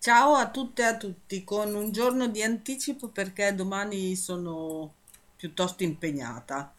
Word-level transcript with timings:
Ciao 0.00 0.34
a 0.34 0.50
tutte 0.50 0.82
e 0.82 0.84
a 0.86 0.96
tutti, 0.96 1.44
con 1.44 1.74
un 1.74 1.92
giorno 1.92 2.26
di 2.28 2.42
anticipo 2.42 3.08
perché 3.08 3.54
domani 3.54 4.16
sono 4.16 4.92
piuttosto 5.36 5.82
impegnata. 5.84 6.72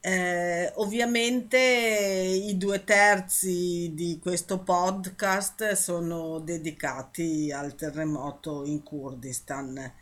Eh, 0.00 0.72
ovviamente 0.76 1.58
i 1.58 2.56
due 2.58 2.84
terzi 2.84 3.92
di 3.94 4.18
questo 4.20 4.58
podcast 4.60 5.72
sono 5.72 6.38
dedicati 6.40 7.50
al 7.52 7.74
terremoto 7.74 8.64
in 8.64 8.82
Kurdistan. 8.82 9.92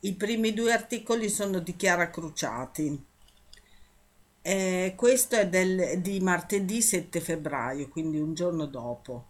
I 0.00 0.14
primi 0.14 0.52
due 0.54 0.72
articoli 0.72 1.28
sono 1.28 1.58
di 1.60 1.76
Chiara 1.76 2.10
Cruciati. 2.10 3.04
Eh, 4.42 4.94
questo 4.96 5.36
è 5.36 5.46
del- 5.48 6.00
di 6.00 6.20
martedì 6.20 6.80
7 6.80 7.20
febbraio, 7.20 7.88
quindi 7.88 8.18
un 8.18 8.32
giorno 8.34 8.64
dopo. 8.66 9.24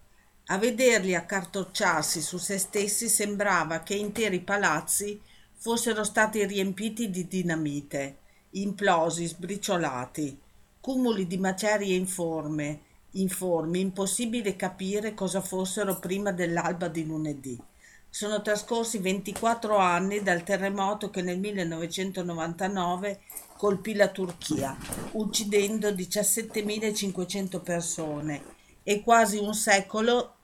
A 0.48 0.58
vederli 0.58 1.16
accartocciarsi 1.16 2.22
su 2.22 2.38
se 2.38 2.58
stessi 2.58 3.08
sembrava 3.08 3.80
che 3.80 3.94
interi 3.96 4.38
palazzi 4.38 5.20
fossero 5.56 6.04
stati 6.04 6.46
riempiti 6.46 7.10
di 7.10 7.26
dinamite, 7.26 8.18
implosi, 8.50 9.26
sbriciolati, 9.26 10.38
cumuli 10.80 11.26
di 11.26 11.36
macerie 11.38 11.96
informe, 11.96 12.80
informi, 13.12 13.80
impossibile 13.80 14.54
capire 14.54 15.14
cosa 15.14 15.40
fossero 15.40 15.98
prima 15.98 16.30
dell'alba 16.30 16.86
di 16.86 17.04
lunedì. 17.04 17.60
Sono 18.08 18.40
trascorsi 18.40 18.98
24 18.98 19.76
anni 19.76 20.22
dal 20.22 20.44
terremoto 20.44 21.10
che 21.10 21.22
nel 21.22 21.40
1999 21.40 23.20
colpì 23.56 23.94
la 23.94 24.08
Turchia, 24.10 24.76
uccidendo 25.14 25.88
17.500 25.88 27.60
persone 27.60 28.55
e 28.88 29.02
quasi 29.02 29.36
un 29.38 29.52
secolo 29.52 30.36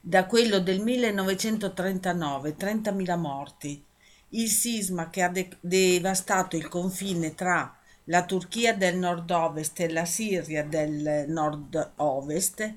da 0.00 0.24
quello 0.24 0.60
del 0.60 0.80
1939, 0.80 2.56
30.000 2.56 3.16
morti. 3.18 3.84
Il 4.30 4.48
sisma 4.48 5.10
che 5.10 5.20
ha 5.22 5.28
de- 5.28 5.58
devastato 5.60 6.56
il 6.56 6.68
confine 6.68 7.34
tra 7.34 7.76
la 8.04 8.24
Turchia 8.24 8.74
del 8.74 8.96
nord-ovest 8.96 9.80
e 9.80 9.90
la 9.90 10.06
Siria 10.06 10.64
del 10.64 11.26
nord-ovest 11.28 12.74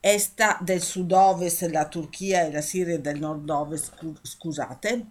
è 0.00 0.18
sta- 0.18 0.58
del 0.60 0.82
sud-ovest, 0.82 1.62
la 1.70 1.86
Turchia 1.86 2.42
e 2.42 2.50
la 2.50 2.60
Siria 2.60 2.98
del 2.98 3.20
nord-ovest, 3.20 3.94
scu- 3.94 4.18
scusate, 4.20 5.06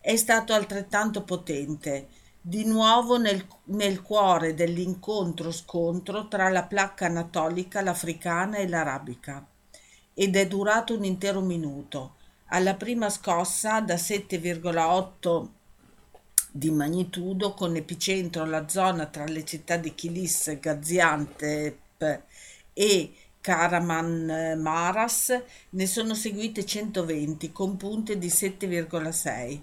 è 0.00 0.16
stato 0.16 0.52
altrettanto 0.52 1.22
potente, 1.22 2.08
di 2.46 2.66
nuovo 2.66 3.16
nel, 3.16 3.42
nel 3.68 4.02
cuore 4.02 4.52
dell'incontro-scontro 4.52 6.28
tra 6.28 6.50
la 6.50 6.64
placca 6.64 7.06
anatolica, 7.06 7.80
l'africana 7.80 8.58
e 8.58 8.68
l'arabica, 8.68 9.46
ed 10.12 10.36
è 10.36 10.46
durato 10.46 10.94
un 10.94 11.04
intero 11.04 11.40
minuto. 11.40 12.16
Alla 12.48 12.74
prima 12.74 13.08
scossa 13.08 13.80
da 13.80 13.94
7,8 13.94 15.48
di 16.52 16.70
magnitudo, 16.70 17.54
con 17.54 17.76
epicentro 17.76 18.44
la 18.44 18.68
zona 18.68 19.06
tra 19.06 19.24
le 19.24 19.42
città 19.46 19.78
di 19.78 19.94
Kilis, 19.94 20.58
Gaziantep 20.60 22.22
e 22.74 23.14
Karaman-Maras, 23.40 25.42
ne 25.70 25.86
sono 25.86 26.12
seguite 26.12 26.66
120 26.66 27.52
con 27.52 27.78
punte 27.78 28.18
di 28.18 28.28
7,6. 28.28 29.60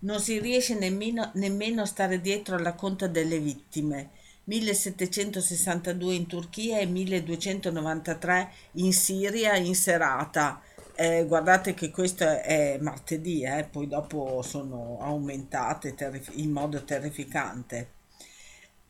Non 0.00 0.20
si 0.20 0.40
riesce 0.40 0.74
nemmeno, 0.76 1.30
nemmeno 1.34 1.82
a 1.82 1.86
stare 1.86 2.20
dietro 2.20 2.56
alla 2.56 2.74
conta 2.74 3.06
delle 3.06 3.38
vittime. 3.38 4.10
1762 4.44 6.14
in 6.14 6.26
Turchia 6.26 6.78
e 6.80 6.86
1293 6.86 8.52
in 8.72 8.92
Siria 8.92 9.54
in 9.56 9.74
serata. 9.76 10.60
Eh, 10.96 11.24
guardate 11.26 11.74
che 11.74 11.90
questo 11.90 12.24
è 12.24 12.76
martedì, 12.80 13.44
eh, 13.44 13.68
poi 13.70 13.86
dopo 13.86 14.42
sono 14.42 14.98
aumentate 15.00 15.94
terrif- 15.94 16.32
in 16.34 16.50
modo 16.50 16.82
terrificante. 16.84 17.92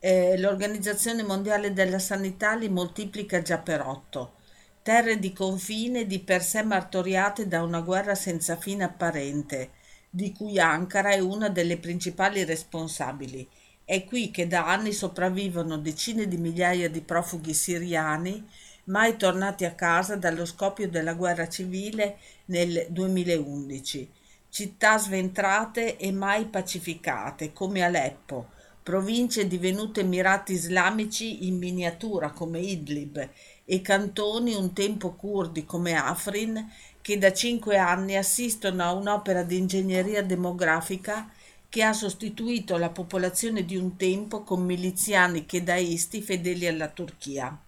Eh, 0.01 0.37
L'Organizzazione 0.39 1.23
Mondiale 1.23 1.73
della 1.73 1.99
Sanità 1.99 2.55
li 2.55 2.69
moltiplica 2.69 3.43
già 3.43 3.59
per 3.59 3.81
otto. 3.81 4.35
Terre 4.83 5.19
di 5.19 5.33
confine 5.33 6.07
di 6.07 6.21
per 6.21 6.43
sé 6.43 6.63
martoriate 6.63 7.47
da 7.49 7.63
una 7.63 7.81
guerra 7.81 8.15
senza 8.15 8.57
fine 8.57 8.85
apparente, 8.85 9.71
di 10.19 10.33
cui 10.33 10.59
Ankara 10.59 11.11
è 11.11 11.21
una 11.21 11.49
delle 11.49 11.79
principali 11.79 12.43
responsabili. 12.43 13.49
È 13.85 14.05
qui 14.05 14.33
che 14.33 14.49
da 14.49 14.67
anni 14.67 14.91
sopravvivono 14.91 15.79
decine 15.79 16.27
di 16.27 16.37
migliaia 16.37 16.91
di 16.91 17.03
profughi 17.03 17.55
siriani, 17.55 18.45
mai 18.87 19.17
tornati 19.17 19.65
a 19.65 19.75
casa 19.75 20.17
dallo 20.17 20.45
scoppio 20.45 20.89
della 20.89 21.15
guerra 21.15 21.49
civile 21.49 22.17
nel 22.47 22.89
2011. 22.89 24.11
Città 24.49 24.99
sventrate 24.99 25.97
e 25.97 26.11
mai 26.11 26.47
pacificate, 26.47 27.53
come 27.53 27.85
Aleppo, 27.85 28.49
province 28.83 29.47
divenute 29.47 30.01
emirati 30.01 30.53
islamici 30.53 31.47
in 31.47 31.59
miniatura 31.59 32.33
come 32.33 32.59
Idlib 32.59 33.29
e 33.65 33.83
cantoni 33.83 34.55
un 34.55 34.73
tempo 34.73 35.13
curdi 35.13 35.65
come 35.65 35.95
Afrin 35.95 36.69
che 37.09 37.17
da 37.17 37.33
cinque 37.33 37.79
anni 37.79 38.19
assistono 38.19 38.83
a 38.83 38.93
un'opera 38.93 39.43
di 39.43 39.57
ingegneria 39.57 40.23
demografica 40.23 41.31
che 41.71 41.83
ha 41.83 41.95
sostituito 41.95 42.77
la 42.77 42.91
popolazione 42.91 43.65
di 43.65 43.77
un 43.79 43.97
tempo 43.97 44.43
con 44.43 44.63
miliziani 44.63 45.47
chedaisti 45.47 46.21
fedeli 46.21 46.67
alla 46.67 46.89
Turchia. 46.89 47.59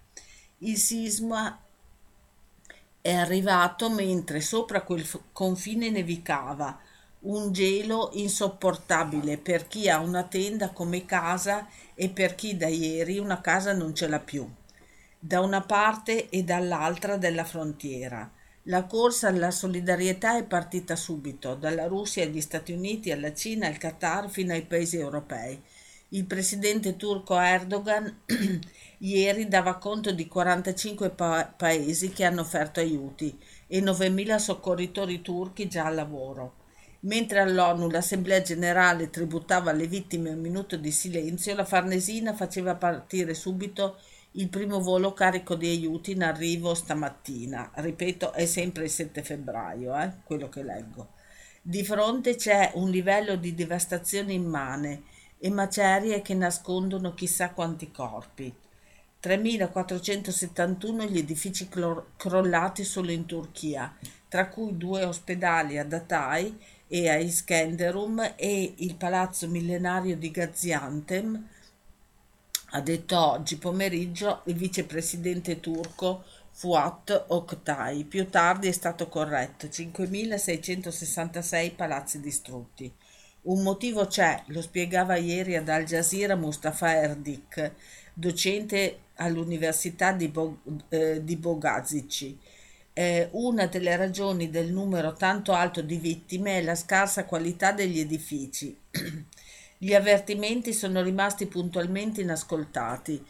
Il 0.59 0.77
sisma 0.77 1.59
è 3.01 3.15
arrivato 3.15 3.89
mentre 3.89 4.43
sopra 4.43 4.83
quel 4.83 5.09
confine 5.33 5.89
nevicava, 5.89 6.79
un 7.21 7.51
gelo 7.51 8.11
insopportabile 8.13 9.39
per 9.39 9.67
chi 9.67 9.89
ha 9.89 10.01
una 10.01 10.25
tenda 10.25 10.69
come 10.69 11.07
casa 11.07 11.67
e 11.95 12.11
per 12.11 12.35
chi 12.35 12.59
da 12.59 12.69
ieri 12.69 13.17
una 13.17 13.41
casa 13.41 13.73
non 13.73 13.95
ce 13.95 14.07
l'ha 14.07 14.21
più, 14.21 14.47
da 15.19 15.41
una 15.41 15.63
parte 15.63 16.29
e 16.29 16.43
dall'altra 16.43 17.17
della 17.17 17.45
frontiera. 17.45 18.33
La 18.65 18.85
corsa 18.85 19.29
alla 19.29 19.51
solidarietà 19.51 20.37
è 20.37 20.45
partita 20.45 20.95
subito, 20.95 21.55
dalla 21.55 21.87
Russia 21.87 22.25
agli 22.25 22.43
Stati 22.43 22.73
Uniti, 22.73 23.11
alla 23.11 23.33
Cina, 23.33 23.67
al 23.67 23.79
Qatar 23.79 24.29
fino 24.29 24.53
ai 24.53 24.67
paesi 24.67 24.99
europei. 24.99 25.59
Il 26.11 26.27
presidente 26.27 26.97
turco 26.97 27.39
Erdogan 27.39 28.23
ieri 28.99 29.49
dava 29.49 29.77
conto 29.79 30.13
di 30.13 30.29
45 30.29 31.09
pa- 31.11 31.51
paesi 31.57 32.11
che 32.11 32.25
hanno 32.25 32.43
offerto 32.43 32.81
aiuti 32.81 33.39
e 33.67 33.81
9.000 33.81 34.37
soccorritori 34.37 35.23
turchi 35.23 35.67
già 35.67 35.87
al 35.87 35.95
lavoro. 35.95 36.57
Mentre 37.01 37.41
all'ONU 37.41 37.89
l'Assemblea 37.89 38.43
generale 38.43 39.09
tributava 39.09 39.71
alle 39.71 39.87
vittime 39.87 40.31
un 40.31 40.41
minuto 40.41 40.77
di 40.77 40.91
silenzio, 40.91 41.55
la 41.55 41.65
Farnesina 41.65 42.35
faceva 42.35 42.75
partire 42.75 43.33
subito 43.33 43.97
il 44.33 44.49
primo 44.49 44.81
volo 44.81 45.13
carico 45.13 45.57
di 45.57 45.69
aiuti 45.69 46.13
in 46.13 46.23
arrivo 46.23 46.75
stamattina. 46.75 47.71
Ripeto, 47.75 48.33
è 48.33 48.47
sempre 48.47 48.85
il 48.85 48.91
7 48.91 49.23
febbraio, 49.23 49.97
eh, 49.97 50.13
quello 50.25 50.49
che 50.49 50.63
leggo. 50.63 51.09
Di 51.63 51.85
fronte 51.85 52.37
c'è 52.37 52.71
un 52.75 52.91
livello 52.91 53.37
di 53.37 53.55
devastazione 53.55 54.33
immane 54.33 55.03
e 55.39 55.51
macerie 55.51 56.23
che 56.23 56.35
nascondono 56.35 57.13
chissà 57.15 57.51
quanti 57.51 57.91
corpi. 57.91 58.55
3.471 59.23 61.11
gli 61.11 61.19
edifici 61.19 61.69
clor- 61.69 62.17
crollati 62.17 62.85
solo 62.85 63.11
in 63.11 63.27
Turchia, 63.27 63.95
tra 64.29 64.49
cui 64.49 64.77
due 64.77 65.05
ospedali 65.05 65.77
ad 65.77 65.93
Hatay 65.93 66.57
e 66.87 67.09
a 67.11 67.17
Iskenderun 67.17 68.35
e 68.37 68.75
il 68.79 68.95
palazzo 68.97 69.47
millenario 69.49 70.17
di 70.17 70.31
Gaziantep, 70.31 71.39
ha 72.71 72.81
detto 72.81 73.19
oggi 73.19 73.57
pomeriggio 73.57 74.43
il 74.45 74.55
vicepresidente 74.55 75.59
turco 75.61 76.25
Fuat 76.53 77.25
Oktay. 77.29 78.05
Più 78.05 78.29
tardi 78.29 78.69
è 78.69 78.73
stato 78.73 79.09
corretto 79.09 79.67
5.666 79.67 81.75
palazzi 81.75 82.21
distrutti. 82.21 82.93
Un 83.43 83.63
motivo 83.63 84.07
c'è, 84.07 84.43
lo 84.47 84.61
spiegava 84.61 85.17
ieri 85.17 85.57
ad 85.57 85.69
Al 85.69 85.85
Jazeera 85.85 86.37
Mustafa 86.37 86.95
Erdik, 86.95 87.73
docente 88.13 88.99
all'Università 89.15 90.13
di, 90.13 90.29
Bo- 90.29 90.59
eh, 90.91 91.25
di 91.25 91.37
Bogazici. 91.37 92.39
Eh, 92.93 93.29
una 93.33 93.67
delle 93.67 93.97
ragioni 93.97 94.51
del 94.51 94.71
numero 94.71 95.15
tanto 95.15 95.53
alto 95.53 95.81
di 95.81 95.97
vittime 95.97 96.59
è 96.59 96.63
la 96.63 96.75
scarsa 96.75 97.25
qualità 97.25 97.73
degli 97.73 97.99
edifici. 97.99 98.77
Gli 99.83 99.95
avvertimenti 99.95 100.75
sono 100.75 101.01
rimasti 101.01 101.47
puntualmente 101.47 102.21
inascoltati. 102.21 103.25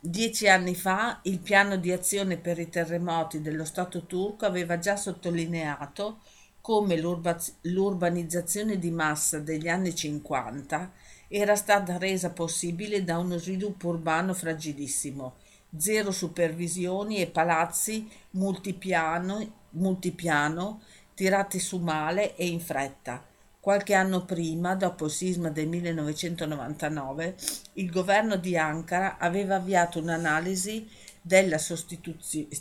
Dieci 0.00 0.48
anni 0.48 0.74
fa 0.74 1.20
il 1.22 1.38
piano 1.38 1.76
di 1.76 1.92
azione 1.92 2.38
per 2.38 2.58
i 2.58 2.68
terremoti 2.68 3.40
dello 3.40 3.64
Stato 3.64 4.04
turco 4.06 4.44
aveva 4.44 4.80
già 4.80 4.96
sottolineato 4.96 6.18
come 6.60 6.96
l'urba- 6.96 7.38
l'urbanizzazione 7.60 8.80
di 8.80 8.90
massa 8.90 9.38
degli 9.38 9.68
anni 9.68 9.94
50 9.94 10.90
era 11.28 11.54
stata 11.54 11.98
resa 11.98 12.30
possibile 12.30 13.04
da 13.04 13.18
uno 13.18 13.38
sviluppo 13.38 13.90
urbano 13.90 14.34
fragilissimo, 14.34 15.36
zero 15.76 16.10
supervisioni 16.10 17.18
e 17.18 17.28
palazzi 17.28 18.10
multipiano, 18.30 19.68
multipiano 19.70 20.82
tirati 21.14 21.60
su 21.60 21.78
male 21.78 22.34
e 22.34 22.48
in 22.48 22.58
fretta. 22.58 23.24
Qualche 23.62 23.94
anno 23.94 24.24
prima, 24.24 24.74
dopo 24.74 25.04
il 25.04 25.12
sisma 25.12 25.48
del 25.48 25.68
1999, 25.68 27.36
il 27.74 27.92
governo 27.92 28.34
di 28.34 28.56
Ankara 28.56 29.18
aveva 29.18 29.54
avviato 29.54 30.00
un'analisi 30.00 30.88
della, 31.20 31.60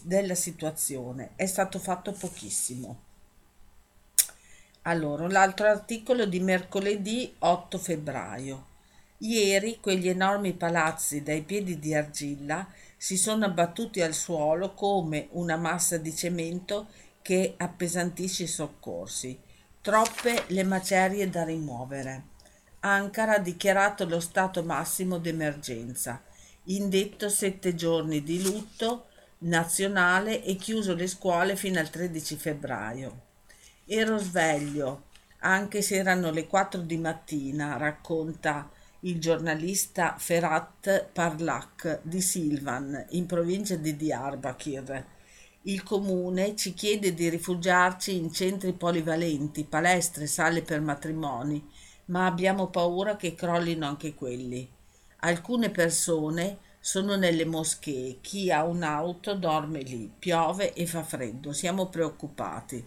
della 0.03 0.36
situazione. 0.36 1.31
È 1.36 1.48
stato 1.48 1.80
fatto 1.80 2.12
pochissimo. 2.12 3.00
Allora, 4.83 5.27
l'altro 5.27 5.65
articolo 5.65 6.27
di 6.27 6.39
mercoledì 6.39 7.33
8 7.39 7.80
febbraio. 7.80 8.65
Ieri 9.18 9.80
quegli 9.81 10.07
enormi 10.07 10.54
palazzi 10.54 11.24
dai 11.24 11.42
piedi 11.42 11.80
di 11.80 11.95
argilla 11.95 12.68
si 12.95 13.18
sono 13.18 13.45
abbattuti 13.45 14.01
al 14.04 14.13
suolo 14.13 14.75
come 14.75 15.30
una 15.31 15.57
massa 15.57 15.97
di 15.97 16.15
cemento 16.15 16.89
che 17.24 17.56
appesantisce 17.57 18.44
i 18.44 18.47
soccorsi. 18.47 19.50
Troppe 19.83 20.44
le 20.50 20.63
macerie 20.63 21.28
da 21.28 21.44
rimuovere. 21.44 22.25
Ankara 22.81 23.38
ha 23.38 23.39
dichiarato 23.39 24.06
lo 24.06 24.19
stato 24.19 24.62
massimo 24.62 25.18
d'emergenza, 25.18 26.22
indetto 26.66 27.30
sette 27.30 27.74
giorni 27.74 28.22
di 28.22 28.44
lutto 28.44 29.07
nazionale 29.39 30.44
e 30.44 30.56
chiuso 30.56 30.94
le 30.94 31.07
scuole 31.07 31.56
fino 31.56 31.80
al 31.80 31.89
13 31.89 32.36
febbraio. 32.36 33.22
Ero 33.88 34.19
sveglio, 34.19 35.06
anche 35.39 35.81
se 35.81 35.95
erano 35.95 36.30
le 36.30 36.45
4 36.45 36.81
di 36.81 36.98
mattina, 36.98 37.78
racconta 37.78 38.69
il 39.00 39.19
giornalista 39.19 40.16
Ferhat 40.16 41.07
Parlak 41.12 42.01
di 42.04 42.22
Silvan, 42.22 43.04
in 43.10 43.25
provincia 43.25 43.78
di 43.78 43.95
Diyarbakir. 43.95 45.06
Il 45.66 45.84
comune 45.84 46.56
ci 46.56 46.74
chiede 46.74 47.13
di 47.13 47.30
rifugiarci 47.30 48.16
in 48.16 48.34
centri 48.34 48.74
polivalenti, 48.74 49.63
palestre, 49.63 50.25
sale 50.25 50.63
per 50.63 50.81
matrimoni, 50.81 51.63
ma 52.06 52.25
abbiamo 52.25 52.69
paura 52.69 53.16
che 53.16 53.36
crollino 53.36 53.86
anche 53.86 54.16
quelli. 54.16 54.68
Alcune 55.19 55.69
persone 55.69 56.58
sono 56.80 57.16
nelle 57.16 57.46
moschee, 57.46 58.18
chi 58.22 58.50
ha 58.50 58.63
un'auto 58.63 59.36
dorme 59.36 59.81
lì, 59.81 60.12
piove 60.18 60.74
e 60.74 60.88
fa 60.88 61.04
freddo, 61.04 61.54
siamo 61.54 61.90
preoccupati. 61.90 62.84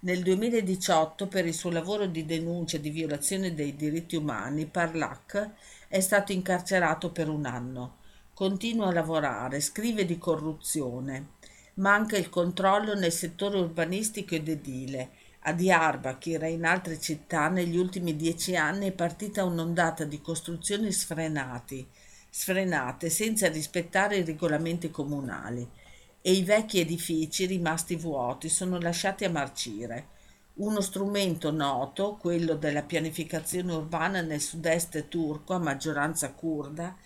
Nel 0.00 0.24
2018, 0.24 1.28
per 1.28 1.46
il 1.46 1.54
suo 1.54 1.70
lavoro 1.70 2.06
di 2.06 2.24
denuncia 2.24 2.78
di 2.78 2.90
violazione 2.90 3.54
dei 3.54 3.76
diritti 3.76 4.16
umani, 4.16 4.66
Parlac 4.66 5.50
è 5.86 6.00
stato 6.00 6.32
incarcerato 6.32 7.12
per 7.12 7.28
un 7.28 7.46
anno. 7.46 7.98
Continua 8.34 8.88
a 8.88 8.92
lavorare, 8.92 9.60
scrive 9.60 10.04
di 10.04 10.18
corruzione. 10.18 11.36
Manca 11.78 12.16
il 12.16 12.28
controllo 12.28 12.94
nel 12.94 13.12
settore 13.12 13.58
urbanistico 13.58 14.34
ed 14.34 14.48
edile. 14.48 15.10
A 15.42 15.52
Diyarbakir 15.52 16.42
e 16.42 16.50
in 16.50 16.64
altre 16.64 16.98
città 16.98 17.48
negli 17.48 17.76
ultimi 17.76 18.16
dieci 18.16 18.56
anni 18.56 18.88
è 18.88 18.92
partita 18.92 19.44
un'ondata 19.44 20.02
di 20.02 20.20
costruzioni 20.20 20.90
sfrenati, 20.90 21.86
sfrenate 22.28 23.10
senza 23.10 23.48
rispettare 23.48 24.16
i 24.16 24.24
regolamenti 24.24 24.90
comunali 24.90 25.68
e 26.20 26.32
i 26.32 26.42
vecchi 26.42 26.80
edifici 26.80 27.46
rimasti 27.46 27.94
vuoti 27.94 28.48
sono 28.48 28.80
lasciati 28.80 29.24
a 29.24 29.30
marcire. 29.30 30.08
Uno 30.54 30.80
strumento 30.80 31.52
noto, 31.52 32.16
quello 32.16 32.54
della 32.54 32.82
pianificazione 32.82 33.72
urbana 33.72 34.20
nel 34.20 34.40
sud-est 34.40 35.06
turco 35.06 35.54
a 35.54 35.60
maggioranza 35.60 36.32
curda, 36.32 36.96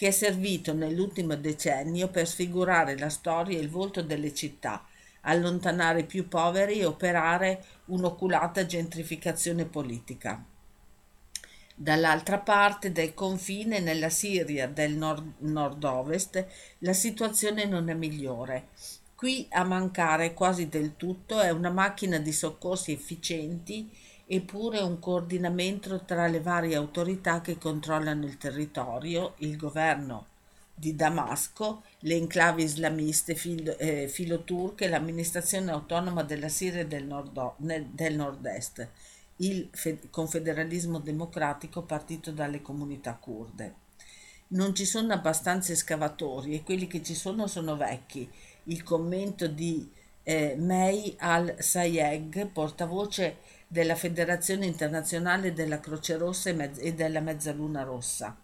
che 0.00 0.06
è 0.06 0.10
servito 0.12 0.72
nell'ultimo 0.72 1.36
decennio 1.36 2.08
per 2.08 2.26
sfigurare 2.26 2.96
la 2.96 3.10
storia 3.10 3.58
e 3.58 3.60
il 3.60 3.68
volto 3.68 4.00
delle 4.00 4.32
città, 4.32 4.86
allontanare 5.20 6.00
i 6.00 6.06
più 6.06 6.26
poveri 6.26 6.78
e 6.78 6.86
operare 6.86 7.62
un'oculata 7.88 8.64
gentrificazione 8.64 9.66
politica. 9.66 10.42
Dall'altra 11.74 12.38
parte 12.38 12.92
del 12.92 13.12
confine, 13.12 13.78
nella 13.80 14.08
Siria 14.08 14.66
del 14.68 14.96
nord- 14.96 15.34
nord-ovest, 15.40 16.46
la 16.78 16.94
situazione 16.94 17.66
non 17.66 17.90
è 17.90 17.92
migliore. 17.92 18.68
Qui 19.14 19.48
a 19.50 19.64
mancare 19.64 20.32
quasi 20.32 20.70
del 20.70 20.96
tutto 20.96 21.40
è 21.40 21.50
una 21.50 21.68
macchina 21.68 22.16
di 22.16 22.32
soccorsi 22.32 22.90
efficienti 22.90 23.94
eppure 24.32 24.78
un 24.78 25.00
coordinamento 25.00 26.04
tra 26.04 26.28
le 26.28 26.40
varie 26.40 26.76
autorità 26.76 27.40
che 27.40 27.58
controllano 27.58 28.26
il 28.26 28.38
territorio, 28.38 29.34
il 29.38 29.56
governo 29.56 30.26
di 30.72 30.94
Damasco, 30.94 31.82
le 32.00 32.14
enclavi 32.14 32.62
islamiste 32.62 33.34
filo, 33.34 33.76
eh, 33.76 34.06
filoturche 34.06 34.84
e 34.84 34.88
l'amministrazione 34.88 35.72
autonoma 35.72 36.22
della 36.22 36.48
Siria 36.48 36.86
del, 36.86 37.06
nord- 37.06 37.56
del 37.56 38.14
nord-est 38.14 38.88
il 39.38 39.70
confederalismo 40.10 40.98
democratico 40.98 41.82
partito 41.82 42.30
dalle 42.30 42.62
comunità 42.62 43.14
kurde. 43.14 43.74
Non 44.48 44.74
ci 44.74 44.84
sono 44.84 45.12
abbastanza 45.12 45.72
escavatori 45.72 46.54
e 46.54 46.62
quelli 46.62 46.86
che 46.86 47.02
ci 47.02 47.14
sono 47.14 47.46
sono 47.46 47.76
vecchi. 47.76 48.28
Il 48.64 48.82
commento 48.82 49.46
di 49.46 49.90
eh, 50.22 50.56
May 50.58 51.14
al-Sayeg, 51.18 52.48
portavoce 52.48 53.36
della 53.72 53.94
Federazione 53.94 54.66
Internazionale 54.66 55.52
della 55.52 55.78
Croce 55.78 56.16
Rossa 56.16 56.50
e 56.50 56.92
della 56.92 57.20
Mezzaluna 57.20 57.84
Rossa. 57.84 58.36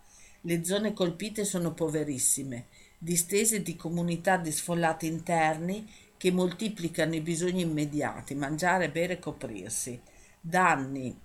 Le 0.43 0.65
zone 0.65 0.93
colpite 0.93 1.45
sono 1.45 1.75
poverissime, 1.75 2.67
distese 2.97 3.61
di 3.61 3.75
comunità 3.75 4.37
di 4.37 4.53
sfollati 4.53 5.09
interni 5.09 5.93
che 6.17 6.31
moltiplicano 6.31 7.17
i 7.17 7.21
bisogni 7.23 7.63
immediati, 7.63 8.37
mangiare, 8.37 8.89
bere 8.89 9.15
e 9.15 9.19
coprirsi 9.19 10.01
danni 10.41 11.19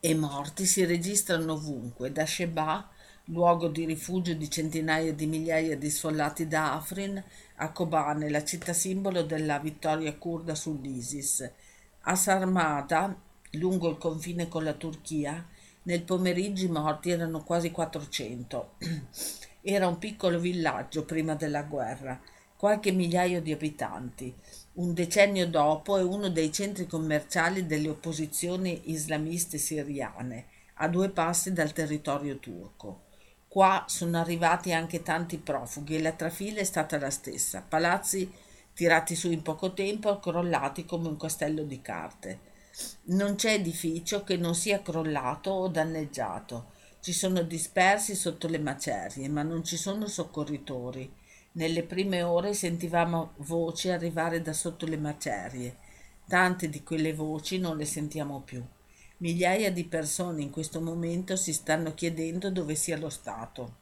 e 0.00 0.14
morti 0.16 0.66
si 0.66 0.84
registrano 0.84 1.52
ovunque, 1.52 2.10
da 2.10 2.26
Sheba, 2.26 2.90
luogo 3.26 3.68
di 3.68 3.84
rifugio 3.84 4.34
di 4.34 4.50
centinaia 4.50 5.12
di 5.12 5.26
migliaia 5.26 5.76
di 5.76 5.88
sfollati 5.88 6.48
da 6.48 6.74
Afrin, 6.74 7.22
a 7.58 7.70
Kobane, 7.70 8.28
la 8.28 8.42
città 8.42 8.72
simbolo 8.72 9.22
della 9.22 9.60
vittoria 9.60 10.12
kurda 10.16 10.56
sull'ISIS, 10.56 11.48
a 12.02 12.16
Sarmada, 12.16 13.16
lungo 13.52 13.88
il 13.90 13.98
confine 13.98 14.48
con 14.48 14.64
la 14.64 14.72
Turchia, 14.72 15.46
nel 15.84 16.02
pomeriggio 16.02 16.64
i 16.64 16.68
morti 16.68 17.10
erano 17.10 17.44
quasi 17.44 17.70
400. 17.70 18.74
Era 19.62 19.86
un 19.86 19.98
piccolo 19.98 20.40
villaggio 20.40 21.04
prima 21.04 21.34
della 21.34 21.62
guerra, 21.62 22.20
qualche 22.56 22.90
migliaio 22.90 23.40
di 23.40 23.52
abitanti. 23.52 24.34
Un 24.74 24.94
decennio 24.94 25.48
dopo 25.48 25.96
è 25.98 26.02
uno 26.02 26.28
dei 26.28 26.50
centri 26.50 26.86
commerciali 26.86 27.66
delle 27.66 27.88
opposizioni 27.88 28.90
islamiste 28.90 29.58
siriane, 29.58 30.46
a 30.74 30.88
due 30.88 31.10
passi 31.10 31.52
dal 31.52 31.72
territorio 31.72 32.38
turco. 32.38 33.02
Qua 33.46 33.84
sono 33.86 34.18
arrivati 34.18 34.72
anche 34.72 35.02
tanti 35.02 35.38
profughi 35.38 35.96
e 35.96 36.02
la 36.02 36.12
trafila 36.12 36.60
è 36.60 36.64
stata 36.64 36.98
la 36.98 37.10
stessa, 37.10 37.64
palazzi 37.66 38.28
tirati 38.74 39.14
su 39.14 39.30
in 39.30 39.42
poco 39.42 39.72
tempo, 39.72 40.18
crollati 40.18 40.84
come 40.84 41.08
un 41.08 41.16
castello 41.16 41.62
di 41.62 41.80
carte. 41.80 42.50
Non 43.04 43.34
c'è 43.34 43.52
edificio 43.52 44.24
che 44.24 44.36
non 44.36 44.54
sia 44.54 44.80
crollato 44.80 45.50
o 45.50 45.68
danneggiato. 45.68 46.70
Ci 47.00 47.12
sono 47.12 47.42
dispersi 47.42 48.14
sotto 48.14 48.48
le 48.48 48.58
macerie, 48.58 49.28
ma 49.28 49.42
non 49.42 49.64
ci 49.64 49.76
sono 49.76 50.06
soccorritori. 50.06 51.12
Nelle 51.52 51.82
prime 51.82 52.22
ore 52.22 52.54
sentivamo 52.54 53.32
voci 53.38 53.90
arrivare 53.90 54.40
da 54.40 54.52
sotto 54.52 54.86
le 54.86 54.96
macerie. 54.96 55.76
Tante 56.26 56.68
di 56.70 56.82
quelle 56.82 57.12
voci 57.12 57.58
non 57.58 57.76
le 57.76 57.84
sentiamo 57.84 58.40
più. 58.40 58.64
Migliaia 59.18 59.70
di 59.70 59.84
persone 59.84 60.42
in 60.42 60.50
questo 60.50 60.80
momento 60.80 61.36
si 61.36 61.52
stanno 61.52 61.92
chiedendo 61.92 62.50
dove 62.50 62.74
sia 62.74 62.96
lo 62.96 63.10
Stato. 63.10 63.76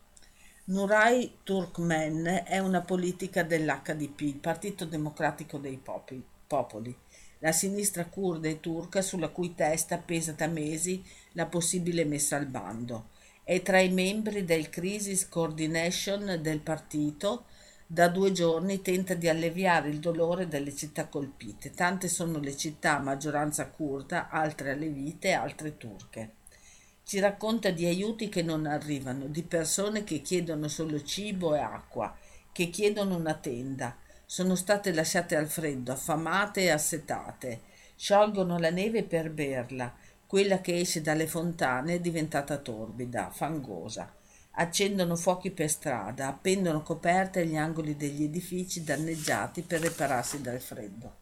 Nurai 0.71 1.39
Turkmen 1.43 2.45
è 2.47 2.61
una 2.61 2.81
politica 2.81 3.43
dell'HDP, 3.43 4.21
il 4.21 4.37
Partito 4.37 4.85
Democratico 4.85 5.59
dei 5.59 5.77
Popi, 5.77 6.23
Popoli, 6.47 6.97
la 7.41 7.51
sinistra 7.51 8.05
kurda 8.05 8.47
e 8.47 8.61
turca 8.61 9.03
sulla 9.03 9.31
cui 9.31 9.57
testa 9.57 9.99
pesa 9.99 10.31
da 10.31 10.47
mesi 10.47 11.03
la 11.33 11.47
possibile 11.47 12.05
messa 12.05 12.37
al 12.37 12.47
bando. 12.47 13.09
È 13.43 13.61
tra 13.63 13.81
i 13.81 13.91
membri 13.91 14.45
del 14.45 14.71
Crisis 14.71 15.29
Coordination 15.29 16.39
del 16.41 16.61
partito 16.61 17.47
da 17.85 18.07
due 18.07 18.31
giorni 18.31 18.81
tenta 18.81 19.15
di 19.15 19.29
alleviare 19.29 19.89
il 19.89 19.99
dolore 19.99 20.47
delle 20.47 20.73
città 20.73 21.09
colpite. 21.09 21.73
Tante 21.73 22.07
sono 22.07 22.39
le 22.39 22.57
città 22.57 22.99
a 22.99 23.03
maggioranza 23.03 23.67
curda, 23.67 24.29
altre 24.29 24.71
alevite 24.71 25.33
altre 25.33 25.77
turche. 25.77 26.39
Ci 27.11 27.19
racconta 27.19 27.71
di 27.71 27.87
aiuti 27.87 28.29
che 28.29 28.41
non 28.41 28.67
arrivano, 28.67 29.27
di 29.27 29.43
persone 29.43 30.05
che 30.05 30.21
chiedono 30.21 30.69
solo 30.69 31.03
cibo 31.03 31.57
e 31.57 31.59
acqua, 31.59 32.17
che 32.53 32.71
chiedono 32.71 33.17
una 33.17 33.35
tenda. 33.35 33.97
Sono 34.25 34.55
state 34.55 34.93
lasciate 34.93 35.35
al 35.35 35.49
freddo, 35.49 35.91
affamate 35.91 36.61
e 36.61 36.71
assetate. 36.71 37.63
Sciolgono 37.97 38.61
la 38.61 38.71
neve 38.71 39.03
per 39.03 39.29
berla. 39.33 39.93
Quella 40.25 40.61
che 40.61 40.79
esce 40.79 41.03
dalle 41.03 41.27
fontane 41.27 41.95
è 41.95 41.99
diventata 41.99 42.59
torbida, 42.59 43.31
fangosa 43.33 44.15
accendono 44.53 45.17
fuochi 45.17 45.51
per 45.51 45.69
strada, 45.69 46.29
appendono 46.29 46.83
coperte 46.83 47.41
agli 47.41 47.57
angoli 47.57 47.97
degli 47.97 48.23
edifici 48.23 48.85
danneggiati 48.85 49.63
per 49.63 49.81
ripararsi 49.81 50.41
dal 50.43 50.61
freddo. 50.61 51.17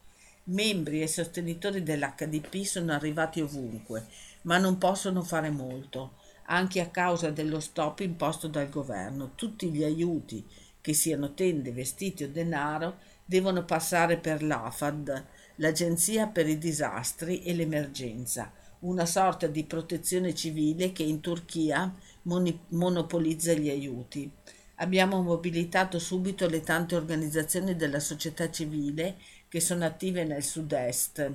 Membri 0.50 1.02
e 1.02 1.06
sostenitori 1.06 1.82
dell'HDP 1.82 2.62
sono 2.64 2.92
arrivati 2.92 3.42
ovunque, 3.42 4.06
ma 4.42 4.58
non 4.58 4.78
possono 4.78 5.22
fare 5.22 5.50
molto, 5.50 6.16
anche 6.46 6.80
a 6.80 6.88
causa 6.88 7.30
dello 7.30 7.60
stop 7.60 8.00
imposto 8.00 8.48
dal 8.48 8.68
governo. 8.68 9.32
Tutti 9.34 9.70
gli 9.70 9.84
aiuti, 9.84 10.44
che 10.80 10.92
siano 10.94 11.34
tende, 11.34 11.72
vestiti 11.72 12.24
o 12.24 12.30
denaro, 12.30 12.98
devono 13.24 13.64
passare 13.64 14.16
per 14.16 14.42
l'AFAD, 14.42 15.24
l'Agenzia 15.56 16.28
per 16.28 16.48
i 16.48 16.56
disastri 16.56 17.42
e 17.42 17.54
l'emergenza, 17.54 18.52
una 18.80 19.04
sorta 19.04 19.46
di 19.46 19.64
protezione 19.64 20.34
civile 20.34 20.92
che 20.92 21.02
in 21.02 21.20
Turchia 21.20 21.94
monopolizza 22.22 23.52
gli 23.52 23.68
aiuti. 23.68 24.30
Abbiamo 24.76 25.20
mobilitato 25.22 25.98
subito 25.98 26.48
le 26.48 26.60
tante 26.60 26.94
organizzazioni 26.94 27.74
della 27.74 28.00
società 28.00 28.48
civile 28.48 29.16
che 29.48 29.60
sono 29.60 29.84
attive 29.84 30.24
nel 30.24 30.44
sud-est. 30.44 31.32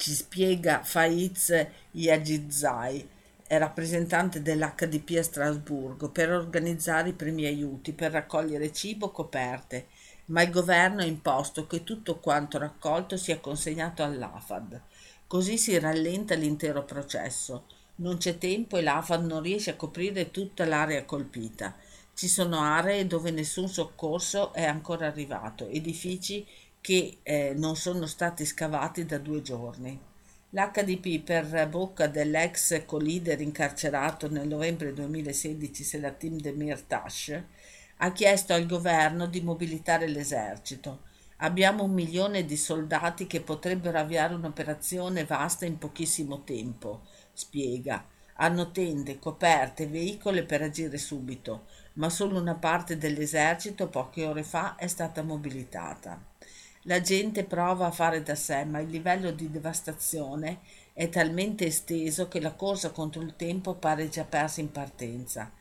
Ci 0.00 0.14
spiega 0.14 0.82
Faiz 0.82 1.52
Yagizai, 1.90 3.06
rappresentante 3.48 4.40
dell'HDP 4.40 5.18
a 5.18 5.22
Strasburgo, 5.22 6.08
per 6.08 6.30
organizzare 6.32 7.10
i 7.10 7.12
primi 7.12 7.44
aiuti, 7.44 7.92
per 7.92 8.12
raccogliere 8.12 8.72
cibo, 8.72 9.10
coperte, 9.10 9.88
ma 10.28 10.40
il 10.40 10.50
governo 10.50 11.02
ha 11.02 11.04
imposto 11.04 11.66
che 11.66 11.84
tutto 11.84 12.18
quanto 12.18 12.56
raccolto 12.56 13.18
sia 13.18 13.40
consegnato 13.40 14.02
all'AFAD. 14.02 14.80
Così 15.26 15.58
si 15.58 15.78
rallenta 15.78 16.34
l'intero 16.34 16.82
processo. 16.84 17.66
Non 17.96 18.16
c'è 18.16 18.38
tempo 18.38 18.78
e 18.78 18.80
l'AFAD 18.80 19.26
non 19.26 19.42
riesce 19.42 19.72
a 19.72 19.76
coprire 19.76 20.30
tutta 20.30 20.64
l'area 20.64 21.04
colpita. 21.04 21.76
Ci 22.14 22.26
sono 22.26 22.60
aree 22.60 23.06
dove 23.06 23.30
nessun 23.30 23.68
soccorso 23.68 24.54
è 24.54 24.64
ancora 24.64 25.08
arrivato, 25.08 25.68
edifici 25.68 26.46
che 26.80 27.18
eh, 27.22 27.54
non 27.56 27.76
sono 27.76 28.06
stati 28.06 28.44
scavati 28.44 29.04
da 29.04 29.18
due 29.18 29.42
giorni. 29.42 29.98
L'HDP 30.50 31.22
per 31.22 31.68
bocca 31.68 32.06
dell'ex 32.08 32.84
co-leader 32.84 33.40
incarcerato 33.40 34.28
nel 34.28 34.48
novembre 34.48 34.92
2016 34.92 35.84
Selatim 35.84 36.40
Demirtas 36.40 37.40
ha 37.98 38.12
chiesto 38.12 38.52
al 38.54 38.66
governo 38.66 39.26
di 39.26 39.40
mobilitare 39.42 40.08
l'esercito. 40.08 41.02
Abbiamo 41.42 41.84
un 41.84 41.92
milione 41.92 42.44
di 42.44 42.56
soldati 42.56 43.26
che 43.26 43.40
potrebbero 43.40 43.98
avviare 43.98 44.34
un'operazione 44.34 45.24
vasta 45.24 45.66
in 45.66 45.78
pochissimo 45.78 46.42
tempo, 46.42 47.02
spiega. 47.32 48.04
Hanno 48.36 48.70
tende, 48.70 49.18
coperte, 49.18 49.86
veicoli 49.86 50.44
per 50.44 50.62
agire 50.62 50.98
subito 50.98 51.66
ma 51.94 52.08
solo 52.08 52.38
una 52.38 52.54
parte 52.54 52.96
dell'esercito 52.96 53.88
poche 53.88 54.24
ore 54.24 54.42
fa 54.42 54.76
è 54.76 54.86
stata 54.86 55.22
mobilitata. 55.22 56.29
La 56.84 57.02
gente 57.02 57.44
prova 57.44 57.86
a 57.86 57.90
fare 57.90 58.22
da 58.22 58.34
sé, 58.34 58.64
ma 58.64 58.78
il 58.78 58.88
livello 58.88 59.32
di 59.32 59.50
devastazione 59.50 60.60
è 60.94 61.10
talmente 61.10 61.66
esteso 61.66 62.26
che 62.26 62.40
la 62.40 62.54
corsa 62.54 62.90
contro 62.90 63.20
il 63.20 63.36
tempo 63.36 63.74
pare 63.74 64.08
già 64.08 64.24
persa 64.24 64.62
in 64.62 64.72
partenza. 64.72 65.52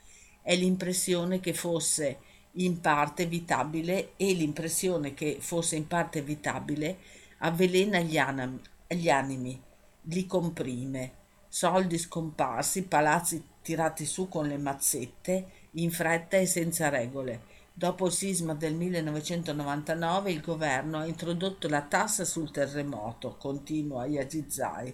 È 0.41 0.55
l'impressione 0.55 1.41
che 1.41 1.53
fosse 1.53 2.19
in 2.53 2.79
parte 2.79 3.23
evitabile 3.23 4.13
e 4.15 4.31
l'impressione 4.31 5.13
che 5.13 5.37
fosse 5.41 5.75
in 5.75 5.87
parte 5.87 6.19
evitabile 6.19 6.97
avvelena 7.39 7.99
gli, 7.99 8.17
animi, 8.17 8.61
gli 8.87 9.09
animi, 9.09 9.61
li 10.03 10.25
comprime. 10.25 11.13
Soldi 11.49 11.97
scomparsi, 11.97 12.83
palazzi 12.83 13.43
tirati 13.61 14.05
su 14.05 14.29
con 14.29 14.47
le 14.47 14.57
mazzette, 14.57 15.45
in 15.71 15.91
fretta 15.91 16.37
e 16.37 16.45
senza 16.45 16.87
regole. 16.87 17.57
Dopo 17.73 18.07
il 18.07 18.11
sisma 18.11 18.53
del 18.53 18.75
1999 18.75 20.31
il 20.31 20.41
governo 20.41 20.97
ha 20.99 21.05
introdotto 21.05 21.67
la 21.69 21.81
tassa 21.81 22.25
sul 22.25 22.51
terremoto, 22.51 23.37
continua 23.37 24.05
Yazizai. 24.05 24.93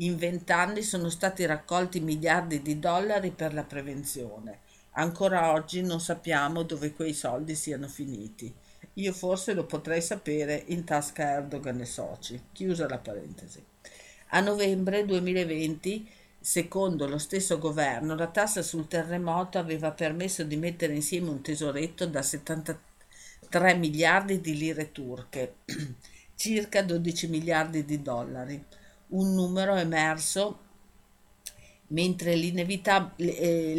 In 0.00 0.16
vent'anni 0.16 0.82
sono 0.82 1.08
stati 1.08 1.46
raccolti 1.46 2.00
miliardi 2.00 2.60
di 2.60 2.78
dollari 2.78 3.30
per 3.30 3.54
la 3.54 3.64
prevenzione. 3.64 4.60
Ancora 4.98 5.52
oggi 5.52 5.82
non 5.82 6.00
sappiamo 6.00 6.62
dove 6.62 6.92
quei 6.92 7.14
soldi 7.14 7.54
siano 7.54 7.88
finiti. 7.88 8.54
Io 8.94 9.12
forse 9.12 9.52
lo 9.52 9.64
potrei 9.64 10.00
sapere 10.00 10.64
in 10.68 10.84
tasca 10.84 11.32
Erdogan 11.32 11.80
e 11.80 11.84
soci. 11.84 12.40
Chiusa 12.52 12.88
la 12.88 12.98
parentesi. 12.98 13.62
A 14.30 14.40
novembre 14.40 15.04
2020 15.04 16.08
Secondo 16.46 17.08
lo 17.08 17.18
stesso 17.18 17.58
governo, 17.58 18.14
la 18.14 18.28
tassa 18.28 18.62
sul 18.62 18.86
terremoto 18.86 19.58
aveva 19.58 19.90
permesso 19.90 20.44
di 20.44 20.54
mettere 20.54 20.94
insieme 20.94 21.28
un 21.28 21.42
tesoretto 21.42 22.06
da 22.06 22.22
73 22.22 23.74
miliardi 23.74 24.40
di 24.40 24.56
lire 24.56 24.92
turche, 24.92 25.56
circa 26.36 26.82
12 26.82 27.26
miliardi 27.26 27.84
di 27.84 28.00
dollari, 28.00 28.64
un 29.08 29.34
numero 29.34 29.74
emerso 29.74 30.58
mentre 31.88 32.34
eh, 32.34 33.72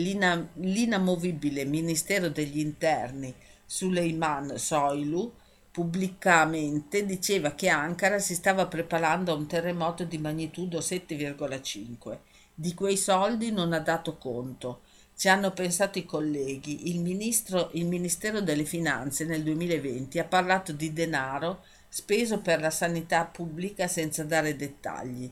l'inamovibile 0.55 1.63
Ministero 1.63 2.27
degli 2.27 2.59
Interni 2.59 3.33
Suleiman 3.65 4.57
Soilu 4.57 5.33
pubblicamente 5.71 7.05
diceva 7.05 7.51
che 7.51 7.69
Ankara 7.69 8.19
si 8.19 8.35
stava 8.35 8.67
preparando 8.67 9.31
a 9.31 9.35
un 9.35 9.47
terremoto 9.47 10.03
di 10.03 10.17
magnitudo 10.17 10.79
7,5 10.79 12.17
di 12.59 12.73
quei 12.73 12.97
soldi 12.97 13.51
non 13.51 13.71
ha 13.71 13.79
dato 13.79 14.17
conto. 14.17 14.81
Ci 15.15 15.29
hanno 15.29 15.51
pensato 15.51 15.99
i 15.99 16.05
colleghi. 16.05 16.89
Il, 16.89 17.01
ministro, 17.01 17.69
il 17.73 17.85
Ministero 17.85 18.41
delle 18.41 18.65
Finanze 18.65 19.25
nel 19.25 19.43
2020 19.43 20.17
ha 20.17 20.23
parlato 20.23 20.71
di 20.71 20.91
denaro 20.91 21.63
speso 21.87 22.41
per 22.41 22.59
la 22.59 22.71
sanità 22.71 23.25
pubblica 23.25 23.87
senza 23.87 24.23
dare 24.23 24.55
dettagli. 24.55 25.31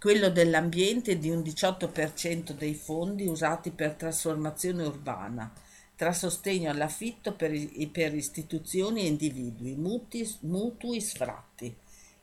Quello 0.00 0.30
dell'ambiente 0.30 1.18
di 1.18 1.28
un 1.28 1.40
18% 1.40 2.52
dei 2.52 2.74
fondi 2.74 3.26
usati 3.26 3.70
per 3.70 3.92
trasformazione 3.92 4.84
urbana, 4.84 5.52
tra 5.96 6.14
sostegno 6.14 6.70
all'affitto 6.70 7.34
per, 7.34 7.52
per 7.92 8.14
istituzioni 8.14 9.02
e 9.02 9.08
individui, 9.08 9.74
mutui, 9.74 10.26
mutui 10.40 11.02
sfratti. 11.02 11.76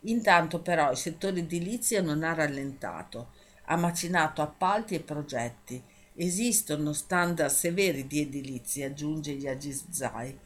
Intanto 0.05 0.61
però 0.61 0.89
il 0.89 0.97
settore 0.97 1.41
edilizio 1.41 2.01
non 2.01 2.23
ha 2.23 2.33
rallentato 2.33 3.33
ha 3.65 3.75
macinato 3.75 4.41
appalti 4.41 4.95
e 4.95 4.99
progetti. 4.99 5.81
Esistono 6.15 6.93
standard 6.93 7.49
severi 7.49 8.05
di 8.05 8.21
edilizia, 8.21 8.87
aggiunge 8.87 9.31
Yagizai, 9.31 10.37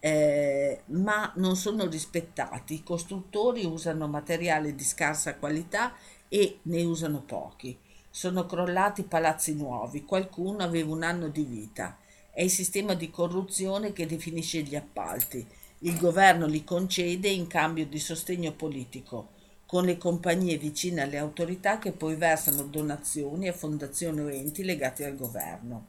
eh, 0.00 0.82
ma 0.86 1.32
non 1.36 1.56
sono 1.56 1.86
rispettati. 1.86 2.74
I 2.74 2.82
costruttori 2.82 3.64
usano 3.64 4.08
materiali 4.08 4.74
di 4.74 4.84
scarsa 4.84 5.36
qualità 5.36 5.94
e 6.28 6.58
ne 6.62 6.82
usano 6.82 7.22
pochi. 7.22 7.78
Sono 8.10 8.46
crollati 8.46 9.04
palazzi 9.04 9.54
nuovi, 9.54 10.04
qualcuno 10.04 10.62
aveva 10.62 10.92
un 10.92 11.02
anno 11.02 11.28
di 11.28 11.44
vita. 11.44 11.98
È 12.30 12.42
il 12.42 12.50
sistema 12.50 12.94
di 12.94 13.10
corruzione 13.10 13.92
che 13.92 14.06
definisce 14.06 14.62
gli 14.62 14.74
appalti. 14.74 15.46
Il 15.80 15.98
governo 15.98 16.46
li 16.46 16.64
concede 16.64 17.28
in 17.28 17.46
cambio 17.46 17.86
di 17.86 17.98
sostegno 17.98 18.52
politico 18.52 19.40
con 19.72 19.86
le 19.86 19.96
compagnie 19.96 20.58
vicine 20.58 21.00
alle 21.00 21.16
autorità 21.16 21.78
che 21.78 21.92
poi 21.92 22.14
versano 22.14 22.64
donazioni 22.64 23.48
a 23.48 23.54
fondazioni 23.54 24.20
o 24.20 24.30
enti 24.30 24.64
legati 24.64 25.02
al 25.02 25.16
governo. 25.16 25.86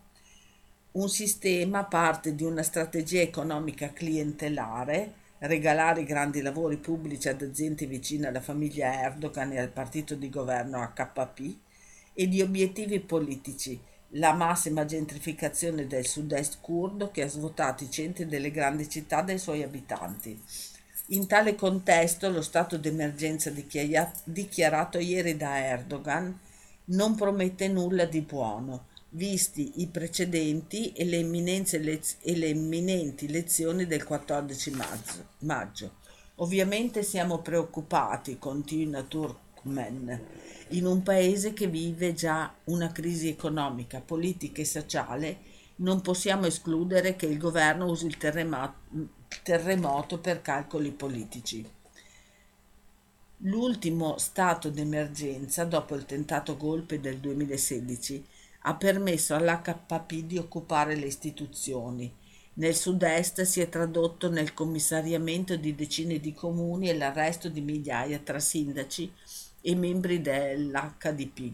Un 0.93 1.09
sistema 1.09 1.83
parte 1.83 2.33
di 2.33 2.45
una 2.45 2.63
strategia 2.63 3.19
economica 3.19 3.91
clientelare, 3.91 5.13
regalare 5.39 6.05
grandi 6.05 6.39
lavori 6.41 6.77
pubblici 6.77 7.27
ad 7.27 7.41
aziende 7.41 7.85
vicine 7.85 8.27
alla 8.27 8.39
famiglia 8.39 9.01
Erdogan 9.01 9.51
e 9.51 9.59
al 9.59 9.67
partito 9.67 10.15
di 10.15 10.29
governo 10.29 10.81
AKP, 10.81 11.57
e 12.13 12.27
di 12.29 12.41
obiettivi 12.41 13.01
politici, 13.01 13.77
la 14.11 14.31
massima 14.31 14.85
gentrificazione 14.85 15.87
del 15.87 16.07
sud-est 16.07 16.59
curdo 16.61 17.11
che 17.11 17.23
ha 17.23 17.27
svuotato 17.27 17.83
i 17.83 17.91
centri 17.91 18.27
delle 18.27 18.49
grandi 18.49 18.87
città 18.87 19.21
dai 19.23 19.37
suoi 19.37 19.61
abitanti 19.61 20.41
in 21.13 21.27
tale 21.27 21.55
contesto 21.55 22.29
lo 22.29 22.41
stato 22.41 22.77
d'emergenza 22.77 23.51
dichiarato 23.51 24.97
ieri 24.97 25.37
da 25.37 25.63
Erdogan 25.63 26.39
non 26.85 27.15
promette 27.15 27.67
nulla 27.67 28.05
di 28.05 28.21
buono, 28.21 28.87
visti 29.09 29.81
i 29.81 29.87
precedenti 29.87 30.91
e 30.91 31.05
le, 31.05 31.19
e 31.19 32.35
le 32.35 32.47
imminenti 32.47 33.29
lezioni 33.29 33.85
del 33.85 34.03
14 34.03 34.75
maggio. 35.39 36.01
Ovviamente 36.37 37.03
siamo 37.03 37.39
preoccupati, 37.39 38.39
continua 38.39 39.03
Turkmen, 39.03 40.21
in 40.69 40.85
un 40.87 41.03
paese 41.03 41.53
che 41.53 41.67
vive 41.67 42.13
già 42.13 42.51
una 42.65 42.91
crisi 42.91 43.29
economica, 43.29 44.01
politica 44.01 44.61
e 44.61 44.65
sociale, 44.65 45.37
non 45.75 46.01
possiamo 46.01 46.47
escludere 46.47 47.15
che 47.15 47.27
il 47.27 47.37
governo 47.37 47.89
usi 47.89 48.07
il 48.07 48.17
terremoto 48.17 49.21
terremoto 49.41 50.19
per 50.19 50.41
calcoli 50.41 50.91
politici. 50.91 51.67
L'ultimo 53.45 54.17
stato 54.17 54.69
d'emergenza, 54.69 55.65
dopo 55.65 55.95
il 55.95 56.05
tentato 56.05 56.55
golpe 56.55 56.99
del 56.99 57.19
2016, 57.19 58.25
ha 58.65 58.75
permesso 58.75 59.35
all'HPP 59.35 60.13
di 60.25 60.37
occupare 60.37 60.95
le 60.95 61.07
istituzioni. 61.07 62.13
Nel 62.55 62.75
sud-est 62.75 63.41
si 63.41 63.59
è 63.59 63.67
tradotto 63.67 64.29
nel 64.29 64.53
commissariamento 64.53 65.55
di 65.55 65.73
decine 65.75 66.19
di 66.19 66.33
comuni 66.33 66.89
e 66.89 66.95
l'arresto 66.95 67.49
di 67.49 67.61
migliaia 67.61 68.19
tra 68.19 68.39
sindaci 68.39 69.11
e 69.59 69.75
membri 69.75 70.21
dell'HDP. 70.21 71.53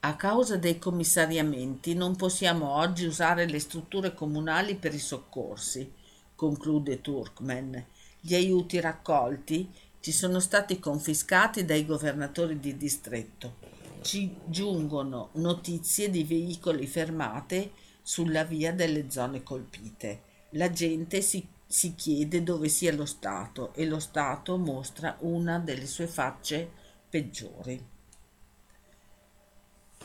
A 0.00 0.16
causa 0.16 0.56
dei 0.56 0.78
commissariamenti 0.78 1.94
non 1.94 2.16
possiamo 2.16 2.74
oggi 2.74 3.04
usare 3.04 3.46
le 3.46 3.58
strutture 3.58 4.14
comunali 4.14 4.76
per 4.76 4.94
i 4.94 4.98
soccorsi, 4.98 5.92
conclude 6.40 7.02
Turkmen. 7.02 7.84
Gli 8.18 8.34
aiuti 8.34 8.80
raccolti 8.80 9.70
ci 10.00 10.10
sono 10.10 10.40
stati 10.40 10.78
confiscati 10.78 11.66
dai 11.66 11.84
governatori 11.84 12.58
di 12.58 12.78
distretto. 12.78 13.56
Ci 14.00 14.34
giungono 14.46 15.28
notizie 15.32 16.08
di 16.08 16.24
veicoli 16.24 16.86
fermate 16.86 17.72
sulla 18.00 18.44
via 18.44 18.72
delle 18.72 19.10
zone 19.10 19.42
colpite. 19.42 20.22
La 20.52 20.70
gente 20.70 21.20
si, 21.20 21.46
si 21.66 21.94
chiede 21.94 22.42
dove 22.42 22.70
sia 22.70 22.94
lo 22.94 23.04
Stato 23.04 23.74
e 23.74 23.84
lo 23.84 23.98
Stato 23.98 24.56
mostra 24.56 25.18
una 25.20 25.58
delle 25.58 25.86
sue 25.86 26.06
facce 26.06 26.70
peggiori 27.10 27.98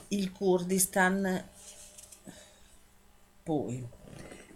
il 0.09 0.31
Kurdistan 0.31 1.43
poi 3.41 3.87